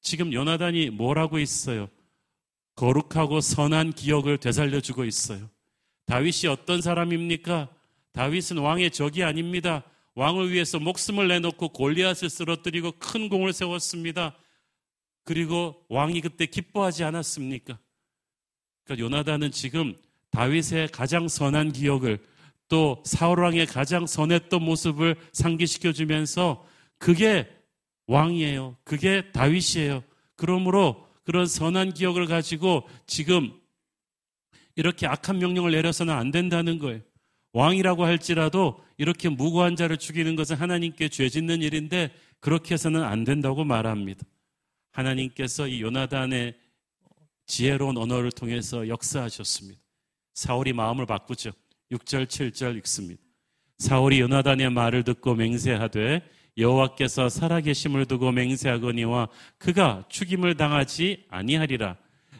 지금 0.01 0.33
요나단이 0.33 0.91
뭐라고 0.91 1.39
있어요? 1.39 1.89
거룩하고 2.75 3.41
선한 3.41 3.93
기억을 3.93 4.37
되살려주고 4.37 5.05
있어요. 5.05 5.49
다윗이 6.05 6.47
어떤 6.49 6.81
사람입니까? 6.81 7.69
다윗은 8.13 8.57
왕의 8.57 8.91
적이 8.91 9.23
아닙니다. 9.23 9.83
왕을 10.15 10.51
위해서 10.51 10.79
목숨을 10.79 11.27
내놓고 11.27 11.69
골리앗을 11.69 12.29
쓰러뜨리고 12.29 12.93
큰 12.99 13.29
공을 13.29 13.53
세웠습니다. 13.53 14.35
그리고 15.27 15.83
왕이 15.89 16.21
그때 16.21 16.45
기뻐하지 16.45 17.03
않았습니까? 17.03 17.77
그러니까 18.85 19.05
요나단은 19.05 19.51
지금 19.51 19.93
다윗의 20.31 20.87
가장 20.93 21.27
선한 21.27 21.73
기억을 21.73 22.19
또 22.69 23.03
사울 23.05 23.41
왕의 23.41 23.65
가장 23.65 24.07
선했던 24.07 24.63
모습을 24.63 25.17
상기시켜 25.33 25.91
주면서 25.91 26.65
그게 26.97 27.45
왕이에요. 28.07 28.77
그게 28.85 29.29
다윗이에요. 29.33 30.01
그러므로 30.37 31.05
그런 31.25 31.45
선한 31.45 31.93
기억을 31.93 32.25
가지고 32.25 32.87
지금 33.05 33.51
이렇게 34.77 35.07
악한 35.07 35.39
명령을 35.39 35.71
내려서는 35.71 36.13
안 36.13 36.31
된다는 36.31 36.79
거예요. 36.79 37.01
왕이라고 37.51 38.05
할지라도 38.05 38.81
이렇게 38.95 39.27
무고한 39.27 39.75
자를 39.75 39.97
죽이는 39.97 40.37
것은 40.37 40.55
하나님께 40.55 41.09
죄 41.09 41.27
짓는 41.27 41.63
일인데 41.63 42.13
그렇게 42.39 42.75
해서는 42.75 43.03
안 43.03 43.25
된다고 43.25 43.65
말합니다. 43.65 44.23
하나님께서 44.97 45.67
이 45.67 45.81
요나단의 45.81 46.55
지혜로운 47.45 47.97
언어를 47.97 48.31
통해서 48.31 48.87
역사하셨습니다. 48.87 49.79
사울이 50.33 50.73
마음을 50.73 51.05
바꾸죠. 51.05 51.51
6절, 51.91 52.25
7절 52.25 52.75
읽습니다. 52.77 53.21
사울이 53.77 54.19
요나단의 54.19 54.71
말을 54.71 55.03
듣고 55.03 55.35
맹세하되 55.35 56.21
여호와께서 56.57 57.29
살아계심을 57.29 58.05
두고 58.05 58.31
맹세하거니와 58.31 59.29
그가 59.59 60.03
죽임을 60.09 60.55
당하지 60.57 61.25
아니하리라. 61.29 61.95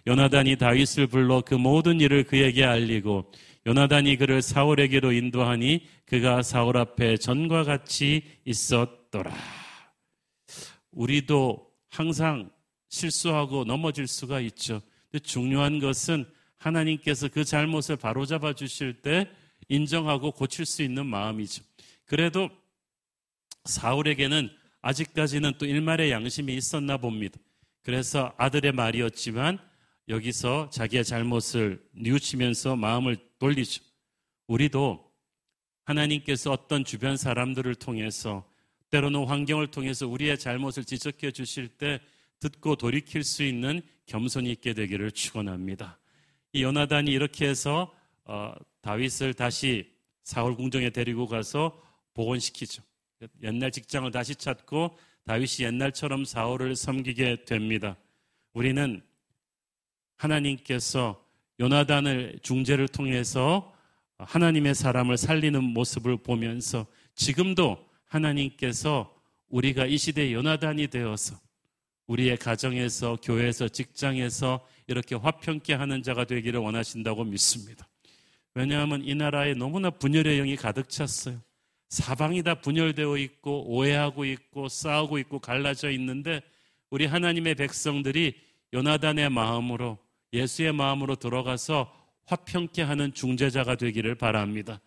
요나단이 0.07 0.55
다윗을 0.55 1.07
불러 1.07 1.41
그 1.41 1.53
모든 1.53 2.01
일을 2.01 2.23
그에게 2.23 2.65
알리고 2.65 3.31
요나단이 3.67 4.17
그를 4.17 4.41
사울에게로 4.41 5.11
인도하니 5.11 5.85
그가 6.05 6.41
사울 6.41 6.77
앞에 6.77 7.17
전과 7.17 7.63
같이 7.63 8.23
있었더라. 8.45 9.31
우리도 10.91 11.66
항상 11.89 12.49
실수하고 12.89 13.63
넘어질 13.63 14.07
수가 14.07 14.39
있죠. 14.41 14.81
중요한 15.23 15.79
것은 15.79 16.25
하나님께서 16.57 17.27
그 17.27 17.43
잘못을 17.43 17.95
바로잡아 17.97 18.53
주실 18.53 19.01
때 19.01 19.29
인정하고 19.67 20.31
고칠 20.31 20.65
수 20.65 20.83
있는 20.83 21.05
마음이죠. 21.05 21.63
그래도 22.05 22.49
사울에게는 23.65 24.49
아직까지는 24.81 25.53
또 25.57 25.65
일말의 25.65 26.11
양심이 26.11 26.55
있었나 26.55 26.97
봅니다. 26.97 27.37
그래서 27.83 28.33
아들의 28.37 28.71
말이었지만 28.71 29.59
여기서 30.09 30.69
자기의 30.69 31.03
잘못을 31.03 31.83
뉘우치면서 31.93 32.75
마음을 32.75 33.17
돌리죠. 33.39 33.83
우리도 34.47 35.05
하나님께서 35.83 36.51
어떤 36.51 36.85
주변 36.85 37.17
사람들을 37.17 37.75
통해서 37.75 38.49
때로는 38.89 39.25
환경을 39.25 39.67
통해서 39.67 40.07
우리의 40.07 40.39
잘못을 40.39 40.85
지적해 40.85 41.31
주실 41.31 41.67
때 41.67 41.99
듣고 42.39 42.75
돌이킬 42.75 43.23
수 43.23 43.43
있는 43.43 43.81
겸손이 44.05 44.49
있게 44.51 44.73
되기를 44.73 45.11
축원합니다. 45.11 45.97
이 46.53 46.63
요나단이 46.63 47.11
이렇게 47.11 47.47
해서 47.47 47.93
어, 48.25 48.53
다윗을 48.81 49.33
다시 49.33 49.91
사울 50.23 50.55
궁정에 50.55 50.89
데리고 50.89 51.27
가서 51.27 51.81
복원시키죠. 52.13 52.83
옛날 53.43 53.71
직장을 53.71 54.09
다시 54.11 54.35
찾고 54.35 54.97
다윗이 55.25 55.65
옛날처럼 55.65 56.25
사울을 56.25 56.75
섬기게 56.75 57.45
됩니다. 57.45 57.97
우리는 58.53 59.01
하나님께서 60.15 61.23
요나단을 61.59 62.39
중재를 62.43 62.87
통해서 62.87 63.73
하나님의 64.17 64.73
사람을 64.73 65.17
살리는 65.17 65.63
모습을 65.63 66.17
보면서 66.17 66.85
지금도 67.15 67.86
하나님께서 68.07 69.13
우리가 69.49 69.85
이 69.85 69.97
시대의 69.97 70.33
요나단이 70.33 70.87
되어서 70.87 71.39
우리의 72.07 72.37
가정에서 72.37 73.17
교회에서 73.21 73.67
직장에서 73.67 74.65
이렇게 74.87 75.15
화평케 75.15 75.73
하는 75.73 76.03
자가 76.03 76.25
되기를 76.25 76.59
원하신다고 76.59 77.25
믿습니다. 77.25 77.87
왜냐하면 78.53 79.03
이 79.03 79.13
나라에 79.13 79.53
너무나 79.53 79.89
분열의 79.89 80.37
영이 80.37 80.55
가득 80.55 80.89
찼어요. 80.89 81.41
사방이 81.89 82.43
다 82.43 82.55
분열되어 82.55 83.17
있고 83.17 83.65
오해하고 83.67 84.25
있고 84.25 84.67
싸우고 84.67 85.19
있고 85.19 85.39
갈라져 85.39 85.91
있는데 85.91 86.41
우리 86.89 87.05
하나님의 87.05 87.55
백성들이 87.55 88.35
요나단의 88.73 89.29
마음으로 89.29 89.97
예수의 90.33 90.73
마음으로 90.73 91.15
들어가서 91.15 91.93
화평케 92.25 92.81
하는 92.81 93.13
중재자가 93.13 93.75
되기를 93.75 94.15
바랍니다. 94.15 94.81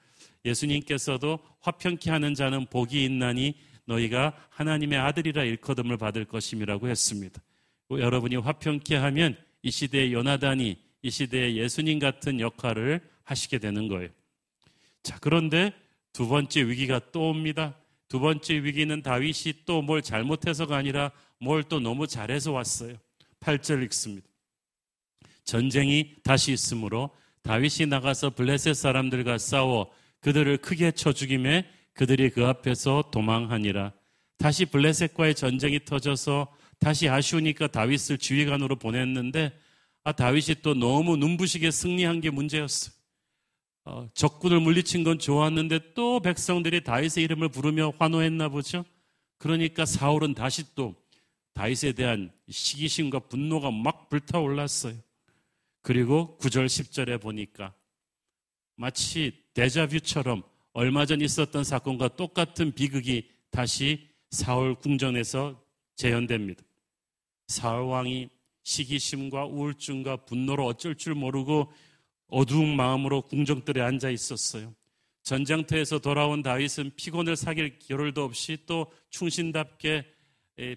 예수님께서도 0.45 1.39
화평케 1.61 2.11
하는 2.11 2.35
자는 2.35 2.67
복이 2.67 3.05
있나니 3.05 3.55
너희가 3.85 4.35
하나님의 4.51 4.99
아들이라 4.99 5.45
일컬음을 5.45 5.97
받을 5.97 6.25
것임이라고 6.25 6.89
했습니다. 6.89 7.43
여러분이 7.91 8.37
화평케 8.37 8.95
하면 8.97 9.37
이 9.63 9.71
시대의 9.71 10.13
요나단이 10.13 10.79
이 11.03 11.11
시대의 11.11 11.57
예수님 11.57 11.99
같은 11.99 12.41
역할을 12.41 13.01
하시게 13.25 13.59
되는 13.59 13.89
거예요. 13.89 14.09
자, 15.03 15.19
그런데 15.21 15.73
두 16.13 16.29
번째 16.29 16.63
위기가 16.63 17.01
또 17.13 17.31
옵니다. 17.31 17.75
두 18.09 18.21
번째 18.21 18.63
위기는 18.63 19.03
다윗이 19.03 19.65
또 19.65 19.83
뭘 19.83 20.03
잘못해서가 20.03 20.77
아니라 20.77 21.11
뭘 21.39 21.63
또 21.65 21.81
너무 21.81 22.07
잘해서 22.07 22.53
왔어요. 22.53 22.97
8절 23.41 23.83
읽습니다. 23.85 24.27
전쟁이 25.45 26.17
다시 26.23 26.53
있으므로 26.53 27.11
다윗이 27.43 27.87
나가서 27.89 28.31
블레셋 28.31 28.75
사람들과 28.77 29.39
싸워 29.39 29.91
그들을 30.21 30.59
크게 30.59 30.93
쳐 30.93 31.13
죽임에 31.13 31.67
그들이 31.95 32.31
그 32.31 32.47
앞에서 32.47 33.11
도망하니라. 33.13 33.93
다시 34.39 34.65
블레셋과의 34.65 35.35
전쟁이 35.35 35.85
터져서 35.85 36.49
다시 36.79 37.09
아쉬우니까 37.09 37.67
다윗을 37.69 38.19
지휘관으로 38.19 38.77
보냈는데 38.77 39.53
아 40.03 40.13
다윗이 40.13 40.63
또 40.63 40.75
너무 40.75 41.17
눈부시게 41.17 41.71
승리한 41.71 42.21
게 42.21 42.31
문제였어요. 42.31 42.95
어, 43.85 44.09
적군을 44.15 44.61
물리친 44.61 45.05
건 45.05 45.19
좋았는데 45.19 45.95
또 45.95 46.21
백성들이 46.21 46.85
다윗의 46.85 47.25
이름을 47.25 47.49
부르며 47.49 47.93
환호했나 47.99 48.49
보죠. 48.49 48.85
그러니까 49.39 49.85
사울은 49.85 50.35
다시 50.35 50.75
또 50.75 50.95
다윗에 51.55 51.93
대한 51.93 52.31
시기심과 52.49 53.21
분노가 53.21 53.71
막 53.71 54.09
불타올랐어요. 54.09 54.95
그리고 55.83 56.39
9절 56.41 56.67
10절에 56.67 57.21
보니까 57.21 57.75
마치 58.81 59.35
데자뷰처럼 59.53 60.43
얼마 60.73 61.05
전 61.05 61.21
있었던 61.21 61.65
사건과 61.65 62.17
똑같은 62.17 62.73
비극이 62.73 63.29
다시 63.51 64.09
사울 64.31 64.75
궁전에서 64.75 65.63
재현됩니다. 65.97 66.63
사울 67.47 67.83
왕이 67.83 68.31
시기심과 68.63 69.45
우울증과 69.45 70.25
분노로 70.25 70.65
어쩔 70.65 70.95
줄 70.95 71.15
모르고 71.15 71.71
어두운 72.29 72.75
마음으로 72.75 73.21
궁정들에 73.21 73.83
앉아 73.83 74.09
있었어요. 74.09 74.75
전장터에서 75.25 75.99
돌아온 75.99 76.43
다윗은 76.43 76.93
피곤을 76.97 77.37
사귈 77.37 77.81
겨를도 77.81 78.25
없이 78.25 78.57
또 78.65 78.91
충신답게 79.11 80.07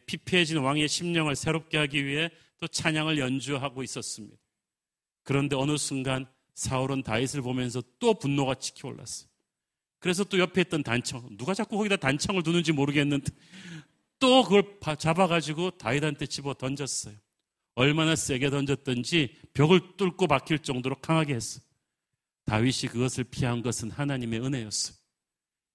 피폐해진 0.08 0.58
왕의 0.58 0.90
심령을 0.90 1.38
새롭게 1.38 1.78
하기 1.78 2.06
위해 2.06 2.30
또 2.60 2.68
찬양을 2.68 3.18
연주하고 3.18 3.82
있었습니다. 3.82 4.36
그런데 5.24 5.56
어느 5.56 5.78
순간 5.78 6.28
사울은 6.56 7.04
다윗을 7.04 7.42
보면서 7.42 7.82
또 8.00 8.14
분노가 8.14 8.56
치켜 8.56 8.88
올랐어요. 8.88 9.30
그래서 10.00 10.24
또 10.24 10.38
옆에 10.38 10.62
있던 10.62 10.84
단청, 10.84 11.28
누가 11.38 11.54
자꾸 11.54 11.78
거기다 11.78 11.96
단청을 11.96 12.44
두는지 12.44 12.72
모르겠는데 12.72 13.32
또 14.20 14.44
그걸 14.44 14.78
잡아가지고 14.98 15.72
다윗한테 15.72 16.26
집어 16.26 16.54
던졌어요. 16.54 17.16
얼마나 17.76 18.16
세게 18.16 18.50
던졌던지 18.50 19.36
벽을 19.54 19.98
뚫고 19.98 20.28
박힐 20.28 20.60
정도로 20.60 20.96
강하게 21.02 21.36
했어. 21.36 21.62
다윗이 22.46 22.92
그것을 22.92 23.24
피한 23.24 23.62
것은 23.62 23.92
하나님의 23.92 24.42
은혜였어. 24.42 24.94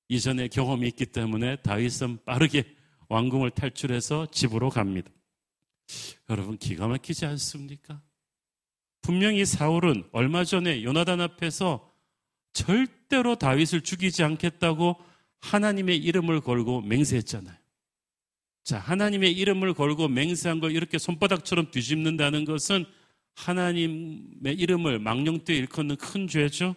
이전에 0.09 0.49
경험이 0.49 0.88
있기 0.88 1.07
때문에 1.07 1.57
다윗은 1.57 2.25
빠르게 2.25 2.64
왕궁을 3.09 3.51
탈출해서 3.51 4.31
집으로 4.31 4.71
갑니다. 4.71 5.11
여러분 6.31 6.59
기가 6.59 6.87
막히지 6.87 7.25
않습니까? 7.27 8.03
분명히 9.00 9.44
사울은 9.44 10.04
얼마 10.12 10.44
전에 10.44 10.82
요나단 10.82 11.20
앞에서 11.20 11.90
절대로 12.52 13.37
다윗을 13.37 13.82
죽이지 13.82 14.22
않겠다고 14.22 14.96
하나님의 15.40 15.98
이름을 15.98 16.40
걸고 16.40 16.82
맹세했잖아요. 16.82 17.56
자, 18.64 18.78
하나님의 18.78 19.32
이름을 19.32 19.74
걸고 19.74 20.08
맹세한 20.08 20.61
걸 20.61 20.72
이렇게 20.72 20.98
손바닥처럼 20.98 21.70
뒤집는다는 21.70 22.44
것은 22.44 22.84
하나님의 23.34 24.54
이름을 24.54 24.98
망령되이 24.98 25.56
일컫는 25.56 25.96
큰 25.96 26.26
죄죠. 26.26 26.74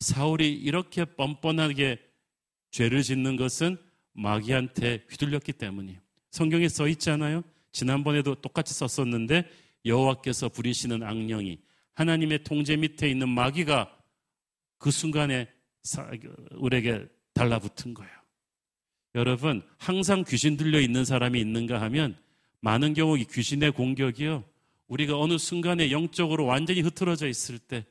사울이 0.00 0.52
이렇게 0.52 1.04
뻔뻔하게 1.04 2.00
죄를 2.70 3.02
짓는 3.02 3.36
것은 3.36 3.76
마귀한테 4.14 5.04
휘둘렸기 5.10 5.52
때문이에요. 5.52 6.00
성경에 6.30 6.68
써 6.68 6.88
있잖아요. 6.88 7.42
지난번에도 7.70 8.34
똑같이 8.34 8.74
썼었는데 8.74 9.48
여호와께서 9.84 10.48
부리시는 10.48 11.02
악령이 11.02 11.58
하나님의 11.94 12.44
통제 12.44 12.76
밑에 12.76 13.08
있는 13.08 13.28
마귀가 13.28 13.96
그 14.78 14.90
순간에 14.90 15.48
우리에게 16.52 17.06
달라붙은 17.34 17.94
거예요. 17.94 18.12
여러분, 19.14 19.62
항상 19.78 20.24
귀신 20.26 20.56
들려 20.56 20.80
있는 20.80 21.04
사람이 21.04 21.38
있는가 21.40 21.80
하면 21.82 22.16
많은 22.60 22.94
경우 22.94 23.18
이 23.18 23.24
귀신의 23.24 23.72
공격이요. 23.72 24.44
우리가 24.88 25.18
어느 25.18 25.38
순간에 25.38 25.90
영적으로 25.90 26.46
완전히 26.46 26.80
흐트러져 26.80 27.28
있을 27.28 27.58
때 27.58 27.84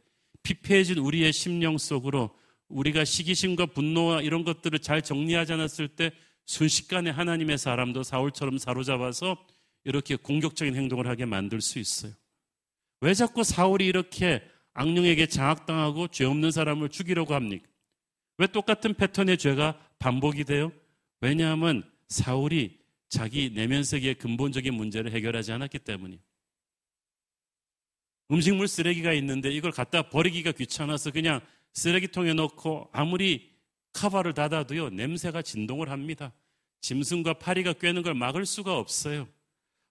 피폐해진 0.44 0.98
우리의 0.98 1.34
심령 1.34 1.78
속으로 1.78 2.32
우리가 2.68 3.06
시기심과 3.06 3.68
분노와 3.68 4.22
이런 4.22 4.44
것들을 4.44 4.80
잘 4.80 5.02
정리하지 5.02 5.54
않았을 5.54 5.90
때 5.90 6.12
순식간에 6.46 7.10
하나님의 7.10 7.58
사람도 7.58 8.04
사울처럼 8.04 8.58
사로잡아서 8.58 9.38
이렇게 9.84 10.16
공격적인 10.16 10.76
행동을 10.76 11.08
하게 11.08 11.26
만들 11.26 11.62
수 11.62 11.80
있어요. 11.80 12.14
왜 13.02 13.14
자꾸 13.14 13.44
사울이 13.44 13.86
이렇게 13.86 14.44
악령에게 14.74 15.28
장악당하고 15.28 16.08
죄 16.10 16.26
없는 16.26 16.52
사람을 16.52 16.90
죽이려고 16.90 17.34
합니까? 17.34 17.68
왜 18.38 18.48
똑같은 18.48 18.94
패턴의 18.94 19.38
죄가 19.38 19.80
반복이 20.00 20.44
돼요? 20.46 20.72
왜냐하면 21.20 21.90
사울이 22.08 22.80
자기 23.10 23.52
내면 23.54 23.84
세계의 23.84 24.16
근본적인 24.16 24.74
문제를 24.74 25.12
해결하지 25.12 25.52
않았기 25.52 25.80
때문이에요. 25.80 26.22
음식물 28.32 28.68
쓰레기가 28.68 29.12
있는데 29.14 29.52
이걸 29.52 29.72
갖다 29.72 30.10
버리기가 30.10 30.54
귀찮아서 30.54 31.12
그냥 31.12 31.42
쓰레기통에 31.74 32.34
넣고 32.34 32.90
아무리 32.94 33.52
카바를 33.94 34.34
닫아도요, 34.34 34.90
냄새가 34.90 35.42
진동을 35.42 35.90
합니다. 35.90 36.32
짐승과 36.80 37.34
파리가 37.36 37.74
꿰는 37.74 38.04
걸 38.04 38.14
막을 38.14 38.46
수가 38.46 38.78
없어요. 38.78 39.28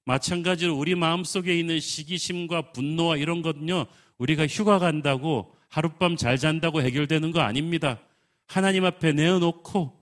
마찬가지로 0.04 0.76
우리 0.76 0.94
마음속에 0.94 1.58
있는 1.58 1.80
시기심과 1.80 2.72
분노와 2.72 3.16
이런 3.16 3.42
것은요, 3.42 3.86
우리가 4.18 4.46
휴가 4.46 4.78
간다고 4.78 5.54
하룻밤 5.68 6.16
잘 6.16 6.36
잔다고 6.36 6.82
해결되는 6.82 7.30
거 7.30 7.40
아닙니다. 7.40 8.00
하나님 8.46 8.84
앞에 8.84 9.12
내어놓고 9.12 9.98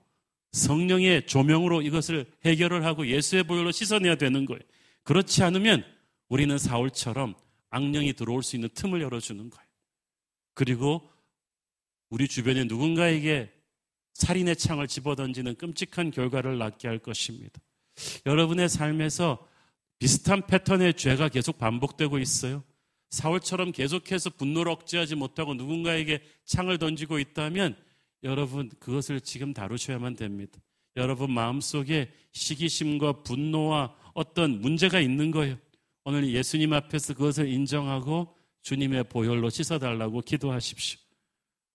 성령의 0.51 1.27
조명으로 1.27 1.81
이것을 1.83 2.25
해결을 2.43 2.85
하고 2.85 3.07
예수의 3.07 3.43
보혈로 3.43 3.71
씻어내야 3.71 4.15
되는 4.15 4.45
거예요. 4.45 4.61
그렇지 5.03 5.43
않으면 5.43 5.83
우리는 6.27 6.57
사울처럼 6.57 7.35
악령이 7.69 8.13
들어올 8.13 8.41
수 8.41 8.55
있는 8.55 8.69
틈을 8.73 9.01
열어주는 9.01 9.49
거예요. 9.49 9.69
그리고 10.55 11.07
우리 12.09 12.27
주변에 12.27 12.63
누군가에게 12.63 13.51
살인의 14.13 14.55
창을 14.55 14.87
집어던지는 14.87 15.55
끔찍한 15.55 16.11
결과를 16.11 16.57
낳게 16.57 16.87
할 16.87 16.99
것입니다. 16.99 17.61
여러분의 18.25 18.69
삶에서 18.69 19.47
비슷한 19.99 20.47
패턴의 20.47 20.95
죄가 20.95 21.29
계속 21.29 21.57
반복되고 21.57 22.19
있어요. 22.19 22.63
사울처럼 23.09 23.71
계속해서 23.71 24.31
분노를 24.31 24.71
억제하지 24.71 25.15
못하고 25.15 25.53
누군가에게 25.53 26.21
창을 26.45 26.77
던지고 26.77 27.19
있다면 27.19 27.75
여러분 28.23 28.69
그것을 28.79 29.21
지금 29.21 29.53
다루셔야만 29.53 30.15
됩니다. 30.15 30.59
여러분 30.95 31.31
마음속에 31.31 32.11
시기심과 32.31 33.23
분노와 33.23 33.95
어떤 34.13 34.61
문제가 34.61 34.99
있는 34.99 35.31
거예요. 35.31 35.57
오늘 36.03 36.29
예수님 36.33 36.73
앞에서 36.73 37.13
그것을 37.13 37.47
인정하고 37.49 38.35
주님의 38.61 39.05
보혈로 39.05 39.49
씻어달라고 39.49 40.21
기도하십시오. 40.21 40.99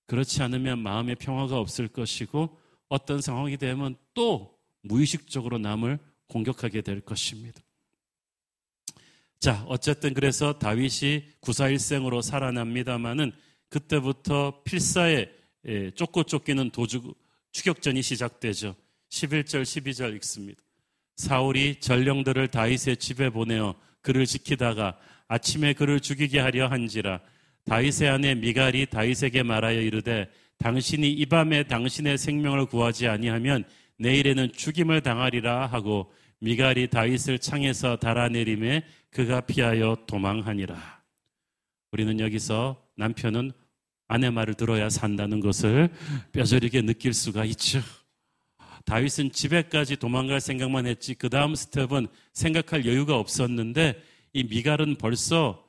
그렇지 0.07 0.43
않으면 0.43 0.81
마음의 0.81 1.17
평화가 1.17 1.59
없을 1.59 1.89
것이고 1.89 2.59
어떤 2.89 3.21
상황이 3.21 3.57
되면 3.57 3.97
또 4.13 4.59
무의식적으로 4.83 5.59
남을 5.59 5.99
공격하게 6.29 6.83
될 6.83 7.01
것입니다. 7.01 7.61
자, 9.45 9.63
어쨌든 9.69 10.15
그래서 10.15 10.55
다윗이 10.55 11.23
구사일생으로 11.41 12.23
살아납니다마는 12.23 13.31
그때부터 13.69 14.63
필사의 14.65 15.31
예, 15.67 15.91
쫓고 15.91 16.23
쫓기는 16.23 16.71
도주 16.71 17.13
추격전이 17.53 18.01
시작되죠. 18.01 18.75
11절 19.11 19.61
12절 19.65 20.17
읽습니다. 20.17 20.63
사울이 21.17 21.79
전령들을 21.81 22.49
다윗의 22.49 22.97
집에 22.97 23.29
보내어 23.29 23.75
그를 24.01 24.25
지키다가 24.25 24.97
아침에 25.29 25.75
그를 25.75 26.01
죽이게 26.01 26.41
하려 26.41 26.69
한지라 26.69 27.21
다윗의 27.67 28.09
아내 28.09 28.35
미갈이 28.35 28.87
다윗에게 28.87 29.43
말하여 29.43 29.79
이르되 29.79 30.27
당신이 30.57 31.13
이 31.13 31.27
밤에 31.27 31.65
당신의 31.65 32.17
생명을 32.17 32.65
구하지 32.65 33.09
아니하면 33.09 33.65
내일에는 33.99 34.53
죽임을 34.53 35.03
당하리라 35.03 35.67
하고 35.67 36.11
미갈이 36.39 36.89
다윗을 36.89 37.39
창에서 37.39 37.97
달아내림에 37.97 38.85
그가 39.15 39.41
피하여 39.41 39.97
도망하니라. 40.09 40.77
우리는 41.93 42.19
여기서 42.19 42.85
남편은 42.97 43.53
아내 44.09 44.29
말을 44.29 44.55
들어야 44.55 44.91
산다는 44.91 45.39
것을 45.39 45.89
뼈저리게 46.33 46.83
느낄 46.83 47.15
수가 47.15 47.45
있죠. 47.45 47.81
다윗은 48.85 49.31
집에까지 49.31 49.97
도망갈 49.97 50.41
생각만 50.41 50.87
했지 50.87 51.15
그 51.15 51.31
다음 51.31 51.55
스텝은 51.55 52.09
생각할 52.33 52.87
여유가 52.87 53.17
없었는데 53.17 54.03
이 54.33 54.43
미갈은 54.43 54.97
벌써 54.97 55.65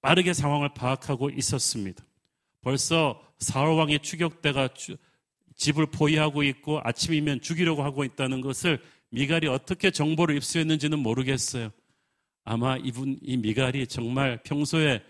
빠르게 0.00 0.32
상황을 0.32 0.74
파악하고 0.74 1.30
있었습니다. 1.30 2.04
벌써 2.60 3.20
사울 3.40 3.76
왕의 3.78 3.98
추격대가 3.98 4.68
집을 5.56 5.86
포위하고 5.86 6.44
있고 6.44 6.80
아침이면 6.84 7.40
죽이려고 7.40 7.82
하고 7.82 8.04
있다는 8.04 8.40
것을 8.40 8.80
미갈이 9.10 9.48
어떻게 9.48 9.90
정보를 9.90 10.36
입수했는지는 10.36 11.00
모르겠어요. 11.00 11.72
아마 12.44 12.76
이분, 12.76 13.18
이 13.22 13.36
미갈이 13.36 13.86
정말 13.86 14.42
평소에 14.42 15.02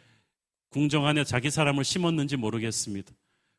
궁정 0.70 1.07
안에 1.07 1.25
자기 1.25 1.51
사람을 1.51 1.85
심었는지 1.85 2.37
모르겠습니다. 2.37 3.12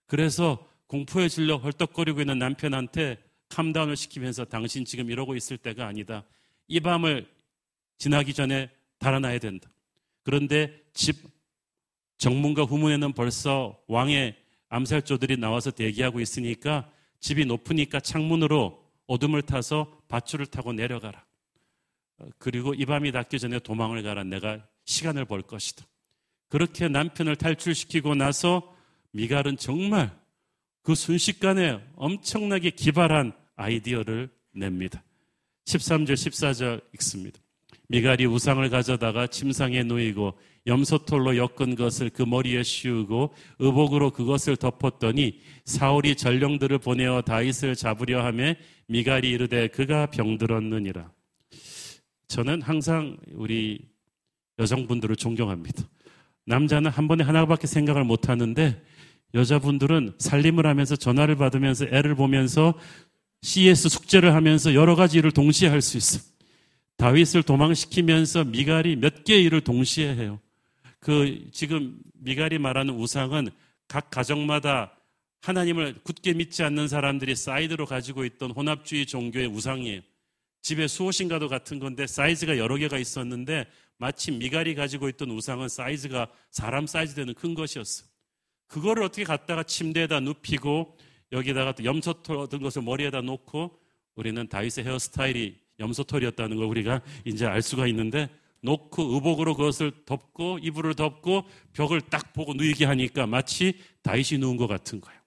그래서 0.08 0.68
공포에 0.88 1.28
질려 1.28 1.58
헐떡거리고 1.58 2.22
있는 2.22 2.40
남편한테 2.40 3.18
캄다운을 3.50 3.96
시키면서 3.96 4.46
당신 4.46 4.86
지금 4.86 5.10
이러고 5.10 5.36
있을 5.36 5.58
때가 5.58 5.88
아니다. 5.88 6.24
이 6.68 6.80
밤을 6.80 7.28
지나기 7.98 8.34
전에 8.34 8.70
달아나야 9.00 9.40
된다. 9.40 9.70
그런데 10.24 10.82
집 10.94 11.18
정문과 12.18 12.64
후문에는 12.64 13.14
벌써 13.14 13.80
왕의 13.88 14.36
암살조들이 14.70 15.38
나와서 15.38 15.72
대기하고 15.72 16.20
있으니까 16.20 16.90
집이 17.20 17.46
높으니까 17.46 18.00
창문으로 18.00 18.84
어둠을 19.08 19.42
타서 19.42 20.02
밧줄을 20.08 20.48
타고 20.48 20.74
내려가라. 20.74 21.26
그리고 22.38 22.74
이 22.74 22.86
밤이 22.86 23.12
닿기 23.12 23.40
전에 23.40 23.60
도망을 23.60 24.04
가라. 24.04 24.24
내가 24.24 24.66
시간을 24.86 25.26
벌 25.26 25.42
것이다. 25.42 25.86
그렇게 26.50 26.88
남편을 26.88 27.36
탈출시키고 27.36 28.16
나서 28.16 28.76
미갈은 29.12 29.58
정말 29.58 30.16
그 30.82 30.96
순식간에 30.96 31.82
엄청나게 31.96 32.72
기발한 32.72 33.34
아이디어를 33.56 34.30
냅니다. 34.54 35.04
13절, 35.66 36.14
14절 36.14 36.82
읽습니다. 36.94 37.40
미갈이 37.88 38.26
우상을 38.26 38.68
가져다가 38.70 39.28
침상에 39.28 39.84
놓이고 39.84 40.38
염소털로 40.68 41.38
엮은 41.38 41.76
것을 41.76 42.10
그 42.10 42.24
머리에 42.24 42.64
씌우고 42.64 43.34
의복으로 43.60 44.12
그것을 44.12 44.58
덮었더니 44.58 45.40
사울이 45.66 46.16
전령들을 46.16 46.80
보내어 46.80 47.22
다윗을 47.22 47.76
잡으려 47.76 48.24
하며 48.24 48.54
미갈이 48.88 49.30
이르되 49.30 49.68
그가 49.68 50.08
병들었느니라. 50.08 51.12
저는 52.28 52.62
항상 52.62 53.18
우리 53.34 53.80
여성분들을 54.60 55.16
존경합니다. 55.16 55.84
남자는 56.46 56.92
한 56.92 57.08
번에 57.08 57.24
하나밖에 57.24 57.68
생각을 57.68 58.04
못 58.04 58.30
하는데 58.30 58.82
여자분들은 59.34 60.16
살림을 60.20 60.66
하면서 60.66 60.96
전화를 60.96 61.36
받으면서 61.36 61.86
애를 61.92 62.16
보면서 62.16 62.74
CS 63.42 63.90
숙제를 63.90 64.34
하면서 64.34 64.74
여러 64.74 64.96
가지 64.96 65.18
일을 65.18 65.32
동시에 65.32 65.70
할 65.70 65.82
수 65.82 65.98
있어. 65.98 66.20
다윗을 66.98 67.44
도망시키면서 67.44 68.46
미갈이 68.46 68.96
몇 68.96 69.24
개의 69.26 69.44
일을 69.44 69.62
동시에 69.62 70.16
해요. 70.16 70.40
그 71.00 71.50
지금 71.52 71.98
미갈이 72.14 72.58
말하는 72.58 72.94
우상은 72.96 73.50
각 73.88 74.10
가정마다 74.10 74.94
하나님을 75.42 75.96
굳게 76.04 76.34
믿지 76.34 76.64
않는 76.64 76.88
사람들이 76.88 77.36
사이드로 77.36 77.86
가지고 77.86 78.26
있던 78.26 78.52
혼합주의 78.52 79.06
종교의 79.06 79.48
우상이에요. 79.48 80.02
집에 80.66 80.88
수호신과도 80.88 81.48
같은 81.48 81.78
건데 81.78 82.08
사이즈가 82.08 82.58
여러 82.58 82.76
개가 82.76 82.98
있었는데 82.98 83.68
마침 84.00 84.40
미갈이 84.40 84.74
가지고 84.74 85.10
있던 85.10 85.30
우상은 85.30 85.70
사이즈가 85.70 86.28
사람 86.50 86.88
사이즈 86.88 87.14
되는 87.14 87.36
큰 87.36 87.54
것이었어. 87.54 88.04
그거를 88.66 89.04
어떻게 89.04 89.26
갖다가 89.26 89.62
침대에다 89.62 90.22
눕히고 90.22 90.98
여기다가 91.34 91.74
또 91.74 91.84
염소털 91.84 92.38
엮은 92.38 92.64
것을 92.64 92.82
머리에다 92.82 93.22
놓고 93.22 93.80
우리는 94.16 94.48
다윗의 94.48 94.86
헤어스타일이 94.86 95.56
염소털이었다는 95.78 96.58
걸 96.58 96.66
우리가 96.66 97.02
이제 97.26 97.46
알 97.46 97.62
수가 97.62 97.86
있는데 97.86 98.28
놓고 98.62 99.14
의복으로 99.14 99.56
그것을 99.56 99.92
덮고 100.08 100.58
이불을 100.64 100.96
덮고 100.96 101.44
벽을 101.74 102.02
딱 102.02 102.34
보고 102.34 102.56
누이게 102.56 102.86
하니까 102.86 103.28
마치 103.28 103.78
다윗이 104.02 104.40
누운 104.40 104.58
것 104.58 104.66
같은 104.66 105.00
거예요. 105.00 105.22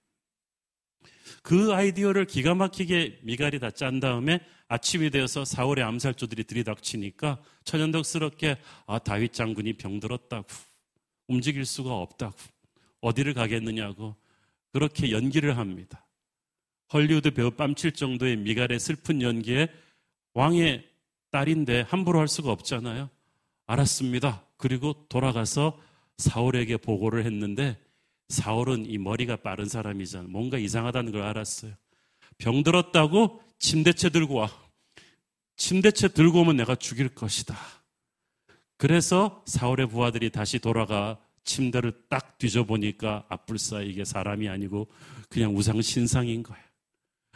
그 1.41 1.73
아이디어를 1.73 2.25
기가 2.25 2.55
막히게 2.55 3.21
미갈이 3.23 3.59
다 3.59 3.71
짠 3.71 4.01
다음에 4.01 4.41
아침이 4.69 5.09
되어서 5.09 5.45
사월의 5.45 5.83
암살조들이 5.83 6.43
들이닥치니까 6.43 7.41
천연덕스럽게 7.63 8.57
아 8.85 8.99
다윗 8.99 9.33
장군이 9.33 9.73
병들었다고 9.73 10.47
움직일 11.27 11.65
수가 11.65 11.95
없다고 11.95 12.35
어디를 13.01 13.33
가겠느냐고 13.33 14.15
그렇게 14.71 15.11
연기를 15.11 15.57
합니다. 15.57 16.05
헐리우드 16.93 17.31
배우 17.31 17.51
뺨칠 17.51 17.93
정도의 17.93 18.37
미갈의 18.37 18.79
슬픈 18.79 19.23
연기에 19.23 19.69
왕의 20.35 20.87
딸인데 21.31 21.81
함부로 21.81 22.19
할 22.19 22.27
수가 22.27 22.51
없잖아요. 22.51 23.09
알았습니다. 23.65 24.43
그리고 24.57 25.05
돌아가서 25.09 25.79
사울에게 26.17 26.77
보고를 26.77 27.25
했는데 27.25 27.77
사울은 28.27 28.85
이 28.85 28.99
머리가 28.99 29.37
빠른 29.37 29.65
사람이잖아. 29.65 30.27
뭔가 30.29 30.59
이상하다는 30.59 31.11
걸 31.11 31.23
알았어요. 31.23 31.73
병들었다고 32.37 33.48
침대채 33.59 34.09
들고 34.09 34.35
와. 34.35 34.49
침대채 35.57 36.09
들고 36.09 36.41
오면 36.41 36.57
내가 36.57 36.75
죽일 36.75 37.09
것이다. 37.09 37.57
그래서 38.77 39.43
사울의 39.45 39.89
부하들이 39.89 40.29
다시 40.29 40.59
돌아가 40.59 41.19
침대를 41.43 42.05
딱 42.09 42.37
뒤져보니까 42.37 43.25
앞불사 43.27 43.81
이게 43.81 44.05
사람이 44.05 44.47
아니고 44.47 44.87
그냥 45.29 45.55
우상 45.55 45.81
신상인 45.81 46.43
거예요. 46.43 46.63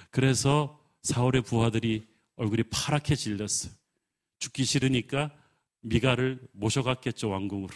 그래서 0.09 0.79
사울의 1.01 1.41
부하들이 1.41 2.07
얼굴이 2.38 2.63
파랗게 2.63 3.15
질렸어요. 3.15 3.73
죽기 4.39 4.63
싫으니까 4.63 5.31
미가를 5.81 6.39
모셔갔겠죠, 6.53 7.29
왕궁으로. 7.29 7.73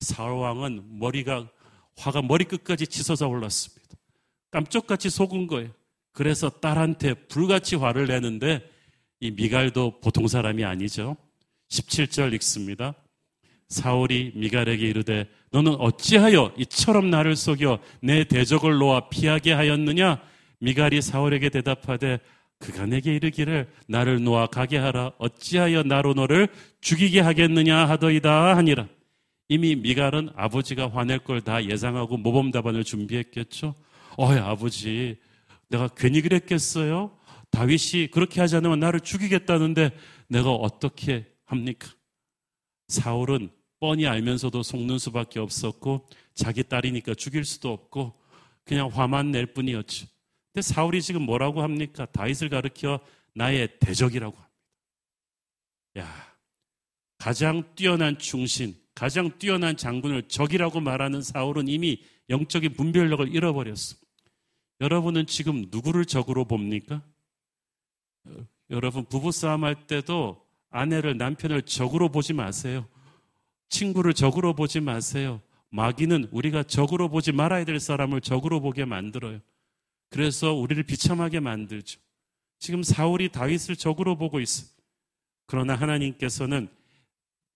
사울 0.00 0.38
왕은 0.38 0.98
머리가, 0.98 1.48
화가 1.96 2.22
머리끝까지 2.22 2.86
치솟아 2.86 3.28
올랐습니다. 3.28 3.96
깜짝같이 4.50 5.10
속은 5.10 5.46
거예요. 5.46 5.72
그래서 6.12 6.48
딸한테 6.50 7.14
불같이 7.14 7.76
화를 7.76 8.06
내는데 8.06 8.62
이 9.20 9.30
미갈도 9.30 10.00
보통 10.00 10.28
사람이 10.28 10.64
아니죠. 10.64 11.16
17절 11.70 12.34
읽습니다. 12.34 12.94
사울이 13.68 14.32
미갈에게 14.34 14.86
이르되 14.86 15.26
너는 15.50 15.74
어찌하여 15.76 16.52
이처럼 16.58 17.08
나를 17.10 17.36
속여 17.36 17.78
내 18.02 18.24
대적을 18.24 18.76
놓아 18.78 19.08
피하게 19.08 19.52
하였느냐? 19.52 20.20
미갈이 20.60 21.00
사울에게 21.00 21.48
대답하되 21.48 22.18
그가 22.58 22.86
내게 22.86 23.14
이르기를 23.14 23.68
나를 23.88 24.22
놓아 24.22 24.46
가게 24.46 24.76
하라 24.76 25.12
어찌하여 25.18 25.82
나로 25.84 26.12
너를 26.14 26.48
죽이게 26.80 27.20
하겠느냐 27.20 27.88
하더이다 27.88 28.56
하니라. 28.56 28.86
이미 29.48 29.74
미갈은 29.74 30.30
아버지가 30.36 30.90
화낼 30.90 31.18
걸 31.18 31.40
다 31.40 31.64
예상하고 31.64 32.18
모범 32.18 32.50
답안을 32.50 32.84
준비했겠죠. 32.84 33.74
어이 34.18 34.38
아버지 34.38 35.16
내가 35.72 35.88
괜히 35.88 36.20
그랬겠어요? 36.20 37.18
다윗이 37.50 38.08
그렇게 38.12 38.40
하지 38.40 38.56
않으면 38.56 38.78
나를 38.78 39.00
죽이겠다는데 39.00 39.96
내가 40.28 40.52
어떻게 40.52 41.26
합니까? 41.44 41.88
사울은 42.88 43.50
뻔히 43.80 44.06
알면서도 44.06 44.62
속는 44.62 44.98
수밖에 44.98 45.40
없었고 45.40 46.08
자기 46.34 46.62
딸이니까 46.62 47.14
죽일 47.14 47.44
수도 47.44 47.72
없고 47.72 48.14
그냥 48.64 48.88
화만 48.92 49.30
낼 49.30 49.46
뿐이었죠. 49.46 50.06
근데 50.52 50.62
사울이 50.62 51.00
지금 51.00 51.22
뭐라고 51.22 51.62
합니까? 51.62 52.04
다윗을 52.06 52.50
가르켜 52.50 53.00
나의 53.34 53.78
대적이라고 53.80 54.36
합니다. 54.36 54.52
야, 55.98 56.36
가장 57.16 57.74
뛰어난 57.74 58.18
충신, 58.18 58.76
가장 58.94 59.38
뛰어난 59.38 59.76
장군을 59.76 60.28
적이라고 60.28 60.80
말하는 60.80 61.22
사울은 61.22 61.68
이미 61.68 62.02
영적인 62.28 62.74
분별력을 62.74 63.34
잃어버렸어. 63.34 64.01
여러분은 64.82 65.26
지금 65.26 65.66
누구를 65.70 66.04
적으로 66.04 66.44
봅니까? 66.44 67.02
여러분 68.68 69.04
부부싸움 69.04 69.62
할 69.62 69.86
때도 69.86 70.44
아내를 70.70 71.16
남편을 71.16 71.62
적으로 71.62 72.08
보지 72.08 72.32
마세요. 72.32 72.88
친구를 73.68 74.12
적으로 74.12 74.54
보지 74.54 74.80
마세요. 74.80 75.40
마귀는 75.70 76.30
우리가 76.32 76.64
적으로 76.64 77.08
보지 77.08 77.30
말아야 77.30 77.64
될 77.64 77.78
사람을 77.78 78.22
적으로 78.22 78.60
보게 78.60 78.84
만들어요. 78.84 79.38
그래서 80.10 80.52
우리를 80.52 80.82
비참하게 80.82 81.38
만들죠. 81.38 82.00
지금 82.58 82.82
사울이 82.82 83.28
다윗을 83.28 83.76
적으로 83.76 84.18
보고 84.18 84.40
있어. 84.40 84.66
그러나 85.46 85.76
하나님께서는 85.76 86.68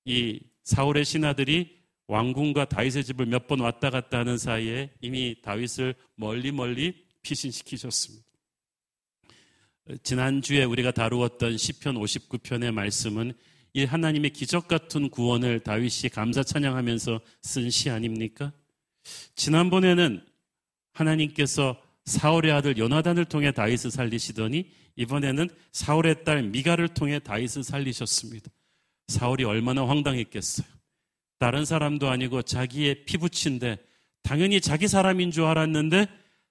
이 0.05 0.39
사울의 0.63 1.05
신하들이 1.05 1.77
왕궁과 2.07 2.67
다윗의 2.67 3.03
집을 3.03 3.27
몇 3.27 3.49
번 3.49 3.59
왔다 3.59 3.91
갔다 3.91 4.19
하는 4.21 4.39
사이에 4.39 4.93
이미 5.01 5.35
다윗을 5.43 5.97
멀리 6.15 6.53
멀리 6.53 7.05
피신시키셨습니다. 7.27 8.25
지난주에 10.03 10.65
우리가 10.65 10.93
다루었던 10.93 11.57
시편 11.57 11.97
59편의 11.97 12.73
말씀은 12.73 13.33
이 13.75 13.85
하나님의 13.85 14.31
기적 14.31 14.69
같은 14.69 15.11
구원을 15.11 15.61
다윗이 15.61 16.11
감사 16.13 16.43
찬양하면서 16.43 17.21
쓴 17.43 17.71
시 17.71 17.91
아닙니까? 17.91 18.53
지난번에는 19.35 20.25
하나님께서 20.93 21.81
사울의 22.05 22.53
아들 22.53 22.79
요나단을 22.79 23.25
통해 23.25 23.51
다윗을 23.51 23.91
살리시더니 23.91 24.71
이번에는 24.97 25.49
사울의 25.73 26.25
딸 26.25 26.43
미가를 26.45 26.89
통해 26.89 27.19
다윗을 27.19 27.65
살리셨습니다. 27.65 28.51
사울이 29.09 29.45
얼마나 29.45 29.87
황당했겠어요. 29.87 30.67
다른 31.39 31.65
사람도 31.65 32.09
아니고 32.09 32.43
자기의 32.43 33.05
피부친데 33.05 33.79
당연히 34.23 34.61
자기 34.61 34.89
사람인 34.89 35.33
줄 35.33 35.45
알았는데 35.45 36.07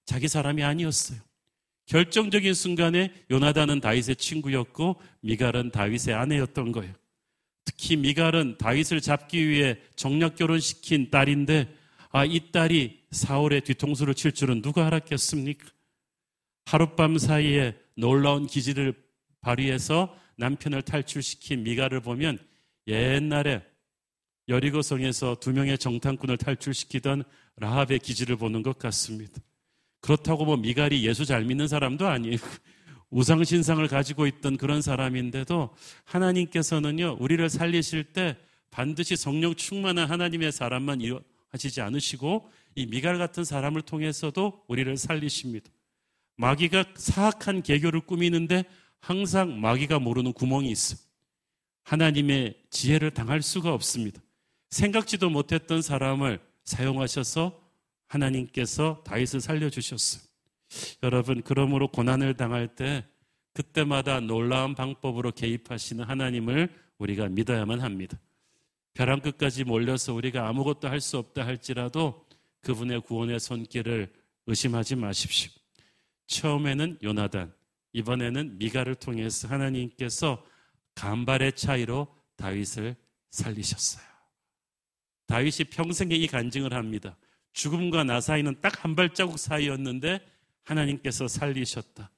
자기 0.06 0.28
사람이 0.28 0.63
아니었어요. 0.63 1.20
결정적인 1.88 2.54
순간에 2.54 3.13
요나단은 3.30 3.80
다윗의 3.80 4.15
친구였고 4.15 5.00
미갈은 5.22 5.72
다윗의 5.72 6.13
아내였던 6.13 6.72
거예요. 6.72 6.94
특히 7.63 7.96
미갈은 7.96 8.58
다윗을 8.58 9.02
잡기 9.02 9.48
위해 9.48 9.78
정략 9.96 10.36
결혼시킨 10.36 11.10
딸인데 11.12 11.74
아, 12.12 12.24
이 12.24 12.52
딸이 12.52 13.02
사울의 13.12 13.62
뒤통수를 13.62 14.13
칠 14.13 14.32
줄은 14.32 14.62
누가 14.62 14.88
알았겠습니까? 14.88 15.68
하룻밤 16.65 17.18
사이에 17.18 17.76
놀라운 17.96 18.48
기지를 18.48 18.94
발휘해서 19.41 20.18
남편을 20.38 20.82
탈출시킨 20.82 21.63
미갈을 21.63 22.02
보면 22.02 22.39
옛날에 22.88 23.63
여리고성에서 24.48 25.38
두 25.39 25.52
명의 25.54 25.78
정탐꾼을 25.78 26.38
탈출시키던 26.38 27.24
라합의 27.58 28.00
기지를 28.00 28.36
보는 28.36 28.63
것 28.63 28.78
같습니다. 28.78 29.41
그렇다고 30.06 30.46
뭐 30.46 30.56
미갈이 30.56 31.04
예수 31.04 31.26
잘 31.26 31.44
믿는 31.46 31.68
사람도 31.68 32.08
아니에요. 32.08 32.38
우상신상을 33.10 33.88
가지고 33.88 34.28
있던 34.28 34.56
그런 34.56 34.84
사람인데도 34.84 35.74
하나님께서는요, 36.04 37.18
우리를 37.20 37.50
살리실 37.50 38.13
때 38.13 38.38
반드시 38.70 39.15
성령 39.15 39.56
충만한 39.56 40.08
하나님의 40.08 40.52
사람만 40.52 41.02
하시지 41.50 41.82
않으시고 41.82 42.52
이 42.76 42.86
미갈 42.86 43.18
같은 43.18 43.44
사람을 43.44 43.82
통해서도 43.82 44.65
우리를 44.68 44.96
살리십니다. 44.96 45.72
마귀가 46.38 46.86
사악한 46.96 47.63
개교를 47.63 48.02
꾸미는데 48.02 48.63
항상 49.00 49.60
마귀가 49.60 49.98
모르는 49.98 50.34
구멍이 50.34 50.70
있어. 50.70 50.98
하나님의 51.82 52.56
지혜를 52.70 53.10
당할 53.10 53.41
수가 53.41 53.74
없습니다. 53.74 54.22
생각지도 54.70 55.32
못했던 55.32 55.82
사람을 55.82 56.39
사용하셔서 56.63 57.64
하나님께서 58.15 59.04
다윗을 59.06 59.41
살려주셨어요. 59.41 60.23
여러분, 61.04 61.41
그러므로 61.43 61.88
고난을 61.89 62.36
당할 62.36 62.67
때 62.75 63.06
그때마다 63.54 64.19
놀라운 64.19 64.75
방법으로 64.75 65.32
개입하시는 65.32 66.04
하나님을 66.04 66.69
우리가 66.97 67.28
믿어야만 67.30 67.80
합니다. 67.82 68.19
벼랑 68.93 69.21
끝까지 69.21 69.63
몰려서 69.63 70.13
우리가 70.13 70.47
아무것도 70.47 70.88
할 70.88 71.01
수 71.01 71.17
없다 71.17 71.45
할지라도 71.45 72.25
그분의 72.62 73.01
구원의 73.01 73.39
손길을 73.39 74.12
의심하지 74.47 74.95
마십시오. 74.95 75.51
처음에는 76.28 76.99
요나단, 77.04 77.54
이번에는 77.93 78.58
미가를 78.58 78.95
통해서 78.95 79.47
하나님께서 79.47 80.43
간발의 80.95 81.54
차이로 81.54 82.08
다윗을 82.36 82.95
살리셨어요. 83.30 84.06
다윗이 85.28 85.69
평생에 85.71 86.15
이 86.15 86.28
간증을 86.28 86.73
합니다. 86.73 87.17
죽음과 87.56 88.04
나 88.04 88.22
사이는 88.22 88.62
딱 88.62 88.84
한 88.84 88.96
발자국 88.96 89.39
사이였는데 89.39 90.20
하나님께서 90.63 91.28
살리셨다. 91.28 92.12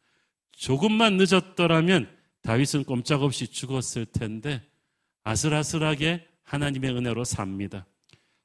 조금만 0.52 1.18
늦었더라면 1.18 2.14
다윗은 2.42 2.84
꼼짝없이 2.84 3.48
죽었을 3.48 4.06
텐데 4.08 4.62
아슬아슬하게 5.24 6.28
하나님의 6.44 6.92
은혜로 6.92 7.24
삽니다. 7.24 7.86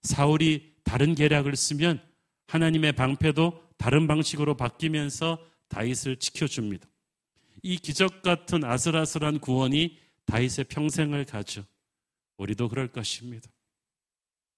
사울이 0.02 0.74
다른 0.84 1.14
계략을 1.14 1.56
쓰면 1.56 2.00
하나님의 2.46 2.92
방패도 2.92 3.70
다른 3.78 4.06
방식으로 4.06 4.56
바뀌면서 4.56 5.38
다윗을 5.68 6.16
지켜줍니다. 6.18 6.86
이 7.62 7.78
기적 7.78 8.22
같은 8.22 8.64
아슬아슬한 8.64 9.40
구원이 9.40 9.98
다윗의 10.26 10.66
평생을 10.68 11.24
가죠. 11.24 11.64
우리도 12.36 12.68
그럴 12.68 12.88
것입니다. 12.88 13.48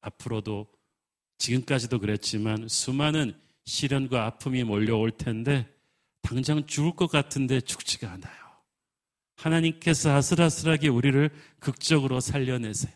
앞으로도 0.01 0.74
지금까지도 1.39 1.99
그랬지만 1.99 2.69
수많은 2.69 3.35
시련과 3.65 4.27
아픔이 4.27 4.65
몰려올 4.65 5.11
텐데 5.11 5.69
당장 6.23 6.67
죽을 6.67 6.97
것 6.97 7.11
같은데 7.11 7.61
죽지가 7.61 8.11
않아요. 8.11 8.45
하나님께서 9.37 10.15
아슬아슬하게 10.15 10.89
우리를 10.89 11.31
극적으로 11.59 12.21
살려내세요. 12.21 12.93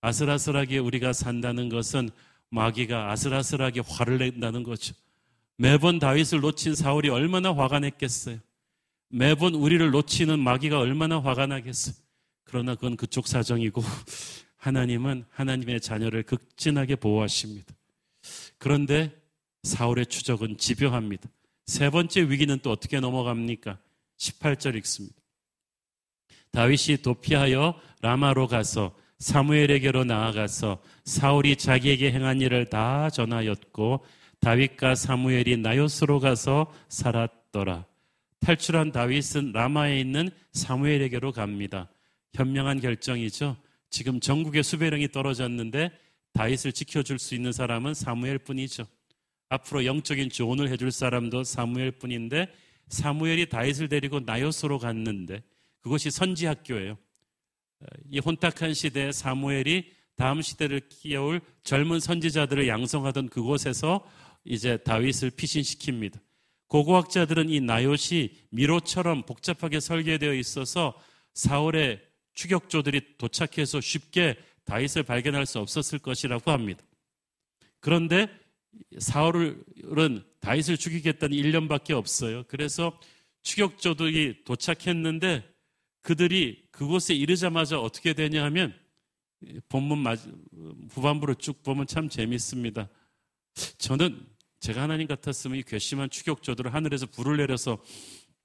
아슬아슬하게 0.00 0.78
우리가 0.78 1.12
산다는 1.12 1.68
것은 1.68 2.10
마귀가 2.50 3.10
아슬아슬하게 3.10 3.82
화를 3.86 4.18
낸다는 4.18 4.62
거죠. 4.62 4.94
매번 5.56 5.98
다윗을 5.98 6.40
놓친 6.40 6.74
사울이 6.74 7.08
얼마나 7.08 7.52
화가 7.52 7.80
냈겠어요. 7.80 8.38
매번 9.08 9.54
우리를 9.54 9.90
놓치는 9.90 10.38
마귀가 10.38 10.78
얼마나 10.78 11.20
화가 11.20 11.46
나겠어요. 11.46 11.94
그러나 12.44 12.74
그건 12.74 12.96
그쪽 12.96 13.26
사정이고 13.26 13.82
하나님은 14.58 15.24
하나님의 15.30 15.80
자녀를 15.80 16.22
극진하게 16.24 16.96
보호하십니다. 16.96 17.74
그런데 18.58 19.12
사울의 19.62 20.06
추적은 20.06 20.58
집요합니다. 20.58 21.28
세 21.66 21.90
번째 21.90 22.22
위기는 22.22 22.58
또 22.62 22.70
어떻게 22.70 23.00
넘어갑니까? 23.00 23.78
18절 24.18 24.76
읽습니다. 24.76 25.16
다윗이 26.50 26.98
도피하여 27.02 27.80
라마로 28.00 28.48
가서 28.48 28.94
사무엘에게로 29.18 30.04
나아가서 30.04 30.80
사울이 31.04 31.56
자기에게 31.56 32.12
행한 32.12 32.40
일을 32.40 32.66
다 32.66 33.10
전하였고 33.10 34.04
다윗과 34.40 34.94
사무엘이 34.94 35.58
나요스로 35.58 36.20
가서 36.20 36.72
살았더라. 36.88 37.84
탈출한 38.40 38.92
다윗은 38.92 39.52
라마에 39.52 40.00
있는 40.00 40.30
사무엘에게로 40.52 41.32
갑니다. 41.32 41.88
현명한 42.34 42.80
결정이죠. 42.80 43.56
지금 43.90 44.20
전국에 44.20 44.62
수배령이 44.62 45.08
떨어졌는데 45.08 45.90
다윗을 46.32 46.72
지켜줄 46.72 47.18
수 47.18 47.34
있는 47.34 47.52
사람은 47.52 47.94
사무엘 47.94 48.38
뿐이죠. 48.38 48.86
앞으로 49.48 49.84
영적인 49.84 50.30
조언을 50.30 50.68
해줄 50.70 50.92
사람도 50.92 51.44
사무엘 51.44 51.92
뿐인데 51.92 52.52
사무엘이 52.88 53.48
다윗을 53.48 53.88
데리고 53.88 54.20
나요스로 54.20 54.78
갔는데 54.78 55.42
그것이 55.80 56.10
선지 56.10 56.46
학교예요. 56.46 56.98
이 58.10 58.18
혼탁한 58.18 58.74
시대에 58.74 59.12
사무엘이 59.12 59.92
다음 60.16 60.42
시대를 60.42 60.88
끼어올 60.88 61.40
젊은 61.62 62.00
선지자들을 62.00 62.66
양성하던 62.66 63.28
그곳에서 63.28 64.04
이제 64.44 64.76
다윗을 64.78 65.30
피신시킵니다. 65.30 66.18
고고학자들은 66.66 67.48
이 67.48 67.60
나요시 67.60 68.48
미로처럼 68.50 69.22
복잡하게 69.24 69.80
설계되어 69.80 70.34
있어서 70.34 71.00
사울의 71.34 72.00
추격조들이 72.38 73.18
도착해서 73.18 73.80
쉽게 73.80 74.36
다윗을 74.64 75.02
발견할 75.02 75.44
수 75.44 75.58
없었을 75.58 75.98
것이라고 75.98 76.52
합니다. 76.52 76.84
그런데 77.80 78.28
사울은 78.96 80.22
다윗을 80.38 80.76
죽이겠다는 80.76 81.36
1년밖에 81.36 81.90
없어요. 81.94 82.44
그래서 82.46 82.96
추격조들이 83.42 84.44
도착했는데 84.44 85.52
그들이 86.02 86.68
그곳에 86.70 87.12
이르자마자 87.12 87.80
어떻게 87.80 88.12
되냐 88.12 88.44
하면 88.44 88.72
본문 89.68 90.04
후반부로 90.90 91.34
쭉 91.34 91.64
보면 91.64 91.88
참 91.88 92.08
재밌습니다. 92.08 92.88
저는 93.78 94.24
제가 94.60 94.82
하나님 94.82 95.08
같았으면 95.08 95.58
이 95.58 95.64
괘씸한 95.64 96.10
추격조들을 96.10 96.72
하늘에서 96.72 97.06
불을 97.06 97.38
내려서 97.38 97.82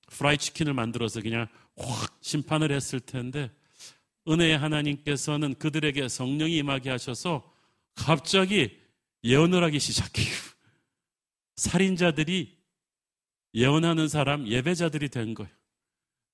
프라이 0.07 0.39
치킨을 0.39 0.73
만들어서 0.73 1.21
그냥 1.21 1.47
확 1.77 2.17
심판을 2.21 2.71
했을 2.71 2.99
텐데 2.99 3.51
은혜의 4.27 4.57
하나님께서는 4.57 5.55
그들에게 5.55 6.07
성령이 6.07 6.57
임하게 6.57 6.89
하셔서 6.89 7.51
갑자기 7.95 8.77
예언을 9.23 9.63
하기 9.65 9.79
시작해요. 9.79 10.33
살인자들이 11.55 12.57
예언하는 13.53 14.07
사람, 14.07 14.47
예배자들이 14.47 15.09
된 15.09 15.33
거예요. 15.33 15.51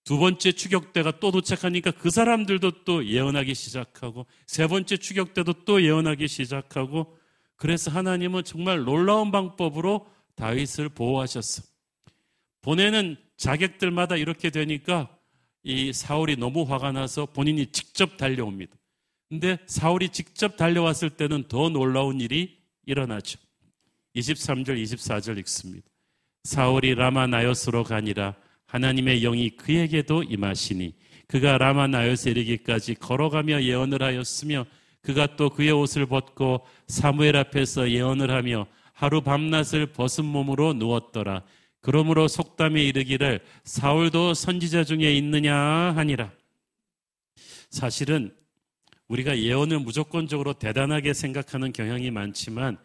두 0.03 0.17
번째 0.17 0.51
추격대가 0.53 1.19
또 1.19 1.31
도착하니까 1.31 1.91
그 1.91 2.09
사람들도 2.09 2.83
또 2.83 3.05
예언하기 3.05 3.53
시작하고 3.53 4.25
세 4.47 4.65
번째 4.67 4.97
추격대도 4.97 5.65
또 5.65 5.83
예언하기 5.83 6.27
시작하고 6.27 7.17
그래서 7.57 7.91
하나님은 7.91 8.45
정말 8.45 8.83
놀라운 8.85 9.31
방법으로 9.31 10.07
다윗을 10.35 10.89
보호하셨어. 10.89 11.63
보내는 12.61 13.17
자객들마다 13.35 14.15
이렇게 14.15 14.49
되니까 14.49 15.15
이 15.63 15.91
사울이 15.93 16.37
너무 16.37 16.63
화가 16.63 16.91
나서 16.91 17.25
본인이 17.25 17.65
직접 17.67 18.17
달려옵니다. 18.17 18.75
근데 19.29 19.57
사울이 19.67 20.09
직접 20.09 20.57
달려왔을 20.57 21.11
때는 21.11 21.43
더 21.47 21.69
놀라운 21.69 22.19
일이 22.19 22.57
일어나죠. 22.85 23.39
23절, 24.15 24.81
24절 24.81 25.37
읽습니다. 25.39 25.87
사울이 26.43 26.95
라마 26.95 27.27
나요스로 27.27 27.83
가니라 27.83 28.35
하나님의 28.65 29.21
영이 29.21 29.51
그에게도 29.51 30.23
임하시니 30.23 30.93
그가 31.27 31.57
라마 31.57 31.87
나요스에 31.87 32.31
이르기까지 32.31 32.95
걸어가며 32.95 33.63
예언을 33.63 34.01
하였으며 34.01 34.65
그가 35.01 35.35
또 35.35 35.49
그의 35.49 35.71
옷을 35.71 36.05
벗고 36.07 36.65
사무엘 36.87 37.35
앞에서 37.35 37.91
예언을 37.91 38.31
하며 38.31 38.65
하루 38.93 39.21
밤낮을 39.21 39.87
벗은 39.87 40.25
몸으로 40.25 40.73
누웠더라. 40.73 41.43
그러므로 41.81 42.27
속담에 42.27 42.83
이르기를 42.83 43.41
사울도 43.63 44.33
선지자 44.33 44.83
중에 44.83 45.13
있느냐 45.15 45.55
하니라. 45.55 46.31
사실은 47.69 48.35
우리가 49.07 49.39
예언을 49.39 49.79
무조건적으로 49.79 50.53
대단하게 50.53 51.13
생각하는 51.13 51.71
경향이 51.71 52.11
많지만 52.11 52.77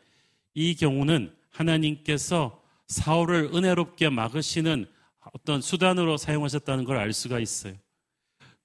이 0.54 0.74
경우는 0.74 1.34
하나님께서 1.50 2.62
사울을 2.86 3.50
은혜롭게 3.54 4.08
막으시는 4.10 4.86
어떤 5.32 5.60
수단으로 5.60 6.16
사용하셨다는 6.16 6.84
걸 6.84 6.96
알 6.98 7.12
수가 7.12 7.40
있어요. 7.40 7.74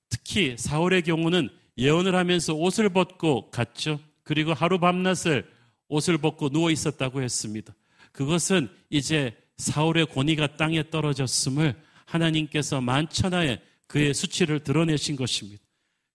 특히 0.10 0.56
사울의 0.58 1.04
경우는 1.04 1.50
예언을 1.78 2.16
하면서 2.16 2.54
옷을 2.54 2.90
벗고 2.90 3.50
갔죠. 3.50 4.00
그리고 4.24 4.54
하루 4.54 4.80
밤낮을 4.80 5.50
옷을 5.88 6.18
벗고 6.18 6.50
누워 6.50 6.70
있었다고 6.72 7.22
했습니다. 7.22 7.74
그것은 8.12 8.70
이제 8.90 9.36
사울의 9.60 10.08
권위가 10.08 10.56
땅에 10.58 10.90
떨어졌음을 10.90 11.80
하나님께서 12.06 12.82
만천하에 12.82 13.60
그의 13.88 14.14
수치를 14.14 14.64
드러내신 14.64 15.16
것입니다. 15.16 15.62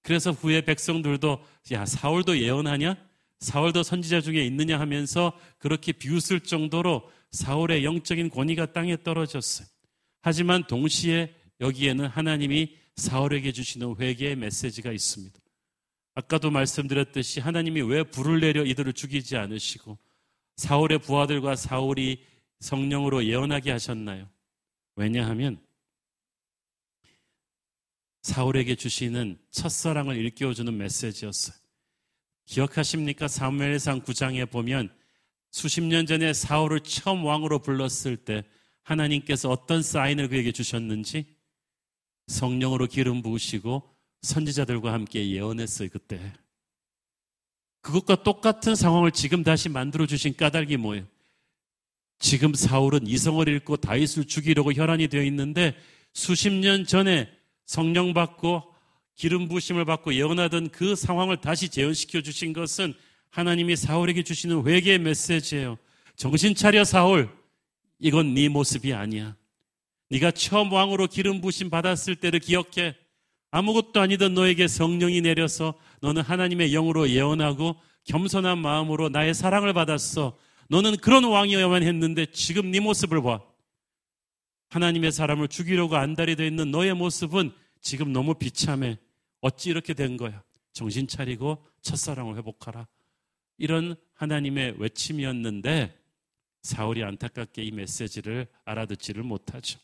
그래서 0.02 0.32
후에 0.32 0.62
백성들도 0.62 1.44
야 1.72 1.86
사울도 1.86 2.38
예언하냐? 2.38 2.96
사울도 3.40 3.82
선지자 3.82 4.22
중에 4.22 4.44
있느냐 4.46 4.80
하면서 4.80 5.38
그렇게 5.58 5.92
비웃을 5.92 6.40
정도로 6.40 7.10
사울의 7.32 7.84
영적인 7.84 8.30
권위가 8.30 8.72
땅에 8.72 8.96
떨어졌어요. 9.02 9.68
하지만 10.22 10.66
동시에 10.66 11.34
여기에는 11.60 12.06
하나님이 12.06 12.76
사울에게 12.96 13.52
주시는 13.52 13.96
회개의 13.98 14.36
메시지가 14.36 14.92
있습니다. 14.92 15.38
아까도 16.14 16.50
말씀드렸듯이 16.50 17.40
하나님이 17.40 17.82
왜 17.82 18.04
불을 18.04 18.40
내려 18.40 18.64
이들을 18.64 18.92
죽이지 18.92 19.36
않으시고 19.36 19.98
사울의 20.56 21.00
부하들과 21.00 21.56
사울이 21.56 22.22
성령으로 22.60 23.24
예언하게 23.24 23.70
하셨나요? 23.72 24.28
왜냐하면 24.96 25.60
사울에게 28.22 28.74
주시는 28.74 29.38
첫사랑을 29.50 30.16
일깨워주는 30.16 30.74
메시지였어요. 30.76 31.56
기억하십니까? 32.46 33.28
사무엘상 33.28 34.02
9장에 34.02 34.50
보면 34.50 34.94
수십 35.50 35.82
년 35.82 36.06
전에 36.06 36.32
사울을 36.32 36.80
처음 36.80 37.24
왕으로 37.24 37.60
불렀을 37.60 38.16
때 38.16 38.44
하나님께서 38.82 39.50
어떤 39.50 39.82
사인을 39.82 40.28
그에게 40.28 40.52
주셨는지 40.52 41.26
성령으로 42.26 42.86
기름 42.86 43.22
부으시고 43.22 43.94
선지자들과 44.22 44.92
함께 44.92 45.30
예언했어요, 45.30 45.90
그때. 45.90 46.32
그것과 47.82 48.22
똑같은 48.22 48.74
상황을 48.74 49.12
지금 49.12 49.42
다시 49.42 49.68
만들어 49.68 50.06
주신 50.06 50.34
까닭이 50.34 50.78
뭐예요? 50.78 51.06
지금 52.18 52.54
사울은 52.54 53.06
이성을 53.06 53.46
잃고 53.48 53.76
다윗을 53.78 54.26
죽이려고 54.26 54.72
혈안이 54.72 55.08
되어 55.08 55.22
있는데 55.24 55.74
수십 56.12 56.50
년 56.52 56.84
전에 56.84 57.28
성령 57.66 58.14
받고 58.14 58.62
기름 59.14 59.48
부심을 59.48 59.84
받고 59.84 60.14
예언하던 60.14 60.70
그 60.70 60.94
상황을 60.96 61.38
다시 61.40 61.68
재현시켜 61.68 62.20
주신 62.20 62.52
것은 62.52 62.94
하나님이 63.30 63.76
사울에게 63.76 64.22
주시는 64.22 64.66
회개의 64.66 64.98
메시지예요. 65.00 65.78
정신 66.16 66.54
차려 66.54 66.84
사울. 66.84 67.28
이건 67.98 68.34
네 68.34 68.48
모습이 68.48 68.92
아니야. 68.92 69.36
네가 70.10 70.32
처음 70.32 70.72
왕으로 70.72 71.06
기름 71.06 71.40
부심 71.40 71.70
받았을 71.70 72.16
때를 72.16 72.40
기억해. 72.40 72.94
아무것도 73.50 74.00
아니던 74.00 74.34
너에게 74.34 74.68
성령이 74.68 75.20
내려서 75.20 75.74
너는 76.00 76.22
하나님의 76.22 76.72
영으로 76.72 77.08
예언하고 77.08 77.76
겸손한 78.04 78.58
마음으로 78.58 79.08
나의 79.08 79.32
사랑을 79.32 79.72
받았어. 79.72 80.36
너는 80.68 80.96
그런 80.96 81.24
왕이어야만 81.24 81.82
했는데 81.82 82.26
지금 82.26 82.70
네 82.70 82.80
모습을 82.80 83.22
봐. 83.22 83.42
하나님의 84.70 85.12
사람을 85.12 85.48
죽이려고 85.48 85.96
안달이 85.96 86.36
되어 86.36 86.46
있는 86.46 86.70
너의 86.70 86.94
모습은 86.94 87.52
지금 87.80 88.12
너무 88.12 88.34
비참해. 88.34 88.98
어찌 89.40 89.70
이렇게 89.70 89.94
된 89.94 90.16
거야? 90.16 90.42
정신 90.72 91.06
차리고 91.06 91.64
첫사랑을 91.82 92.36
회복하라. 92.36 92.88
이런 93.58 93.94
하나님의 94.14 94.76
외침이었는데 94.78 95.96
사울이 96.62 97.04
안타깝게 97.04 97.62
이 97.62 97.70
메시지를 97.70 98.46
알아듣지를 98.64 99.22
못하죠. 99.22 99.78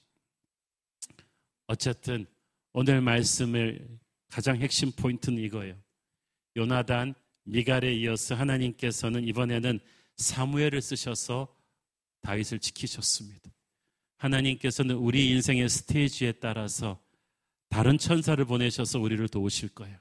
어쨌든 1.67 2.27
오늘 2.73 3.01
말씀을 3.01 3.87
가장 4.29 4.57
핵심 4.57 4.91
포인트는 4.93 5.39
이거예요. 5.39 5.77
요나단, 6.57 7.15
미갈에 7.45 7.95
이어서 7.95 8.35
하나님께서는 8.35 9.27
이번에는 9.29 9.79
사무엘을 10.21 10.83
쓰셔서 10.83 11.49
다윗을 12.23 12.59
지키셨습니다. 12.59 13.51
하나님께서는 14.19 14.97
우리 14.97 15.31
인생의 15.31 15.69
스테이지에 15.69 16.33
따라서 16.33 17.01
다른 17.71 17.97
천사를 17.97 18.43
보내셔서 18.45 19.01
우리를 19.01 19.27
도우실 19.29 19.71
거예요. 19.71 19.97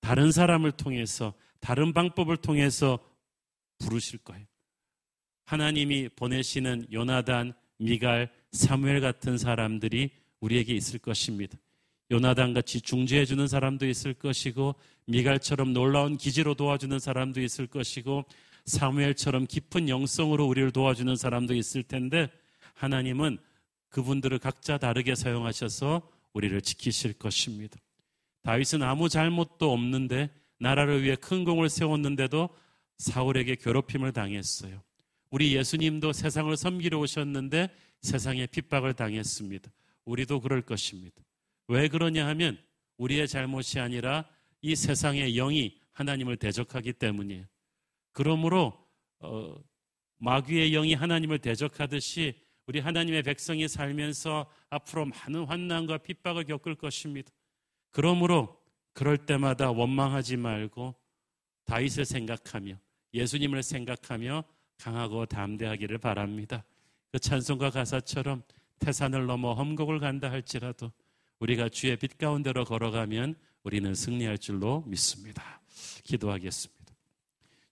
다른 0.00 0.30
사람을 0.30 0.72
통해서, 0.72 1.34
다른 1.58 1.92
방법을 1.92 2.36
통해서 2.36 2.98
부르실 3.78 4.20
거예요. 4.20 4.46
하나님이 5.46 6.10
보내시는 6.10 6.86
요나단, 6.92 7.54
미갈, 7.78 8.32
사무엘 8.52 9.00
같은 9.00 9.36
사람들이 9.36 10.10
우리에게 10.40 10.74
있을 10.74 10.98
것입니다. 11.00 11.58
요나단 12.10 12.54
같이 12.54 12.80
중재해 12.80 13.24
주는 13.24 13.46
사람도 13.46 13.86
있을 13.86 14.14
것이고 14.14 14.74
미갈처럼 15.06 15.72
놀라운 15.72 16.16
기지로 16.16 16.54
도와주는 16.54 16.98
사람도 16.98 17.40
있을 17.40 17.66
것이고 17.66 18.24
사무엘처럼 18.70 19.46
깊은 19.46 19.88
영성으로 19.88 20.46
우리를 20.46 20.70
도와주는 20.70 21.14
사람도 21.16 21.54
있을 21.54 21.82
텐데 21.82 22.30
하나님은 22.74 23.38
그분들을 23.90 24.38
각자 24.38 24.78
다르게 24.78 25.14
사용하셔서 25.14 26.08
우리를 26.32 26.60
지키실 26.62 27.14
것입니다. 27.14 27.78
다윗은 28.42 28.82
아무 28.82 29.08
잘못도 29.08 29.70
없는데 29.70 30.30
나라를 30.58 31.02
위해 31.02 31.16
큰 31.16 31.44
공을 31.44 31.68
세웠는데도 31.68 32.48
사울에게 32.98 33.56
괴롭힘을 33.56 34.12
당했어요. 34.12 34.82
우리 35.30 35.54
예수님도 35.54 36.12
세상을 36.12 36.56
섬기러 36.56 36.98
오셨는데 36.98 37.68
세상에 38.00 38.46
핍박을 38.46 38.94
당했습니다. 38.94 39.70
우리도 40.04 40.40
그럴 40.40 40.62
것입니다. 40.62 41.20
왜 41.68 41.88
그러냐 41.88 42.26
하면 42.28 42.58
우리의 42.96 43.28
잘못이 43.28 43.78
아니라 43.78 44.24
이 44.62 44.74
세상의 44.76 45.34
영이 45.34 45.78
하나님을 45.92 46.36
대적하기 46.36 46.94
때문이에요. 46.94 47.44
그러므로 48.12 48.86
어, 49.20 49.54
마귀의 50.18 50.72
영이 50.72 50.94
하나님을 50.94 51.38
대적하듯이 51.38 52.40
우리 52.66 52.78
하나님의 52.78 53.22
백성이 53.22 53.66
살면서 53.68 54.50
앞으로 54.68 55.06
많은 55.06 55.44
환난과 55.44 55.98
핍박을 55.98 56.44
겪을 56.44 56.76
것입니다. 56.76 57.30
그러므로 57.90 58.60
그럴 58.92 59.18
때마다 59.18 59.70
원망하지 59.70 60.36
말고 60.36 60.94
다윗을 61.64 62.04
생각하며 62.04 62.76
예수님을 63.14 63.62
생각하며 63.62 64.44
강하고 64.78 65.26
담대하기를 65.26 65.98
바랍니다. 65.98 66.64
그 67.10 67.18
찬송가 67.18 67.70
가사처럼 67.70 68.42
태산을 68.78 69.26
넘어 69.26 69.54
험곡을 69.54 69.98
간다 69.98 70.30
할지라도 70.30 70.92
우리가 71.38 71.68
주의 71.68 71.96
빛 71.96 72.18
가운데로 72.18 72.64
걸어가면 72.64 73.34
우리는 73.62 73.94
승리할 73.94 74.38
줄로 74.38 74.82
믿습니다. 74.86 75.60
기도하겠습니다. 76.04 76.79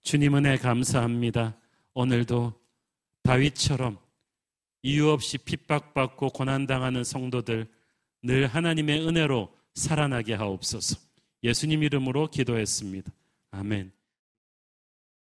주님 0.09 0.36
은혜 0.36 0.56
감사합니다. 0.56 1.54
오늘도 1.92 2.54
다윗처럼 3.24 3.98
이유 4.80 5.11
없이 5.11 5.36
핍박받고 5.36 6.30
고난당하는 6.30 7.04
성도들 7.04 7.66
늘 8.22 8.46
하나님의 8.46 9.06
은혜로 9.06 9.54
살아나게 9.74 10.32
하옵소서. 10.32 10.96
예수님 11.42 11.82
이름으로 11.82 12.30
기도했습니다. 12.30 13.12
아멘. 13.50 13.92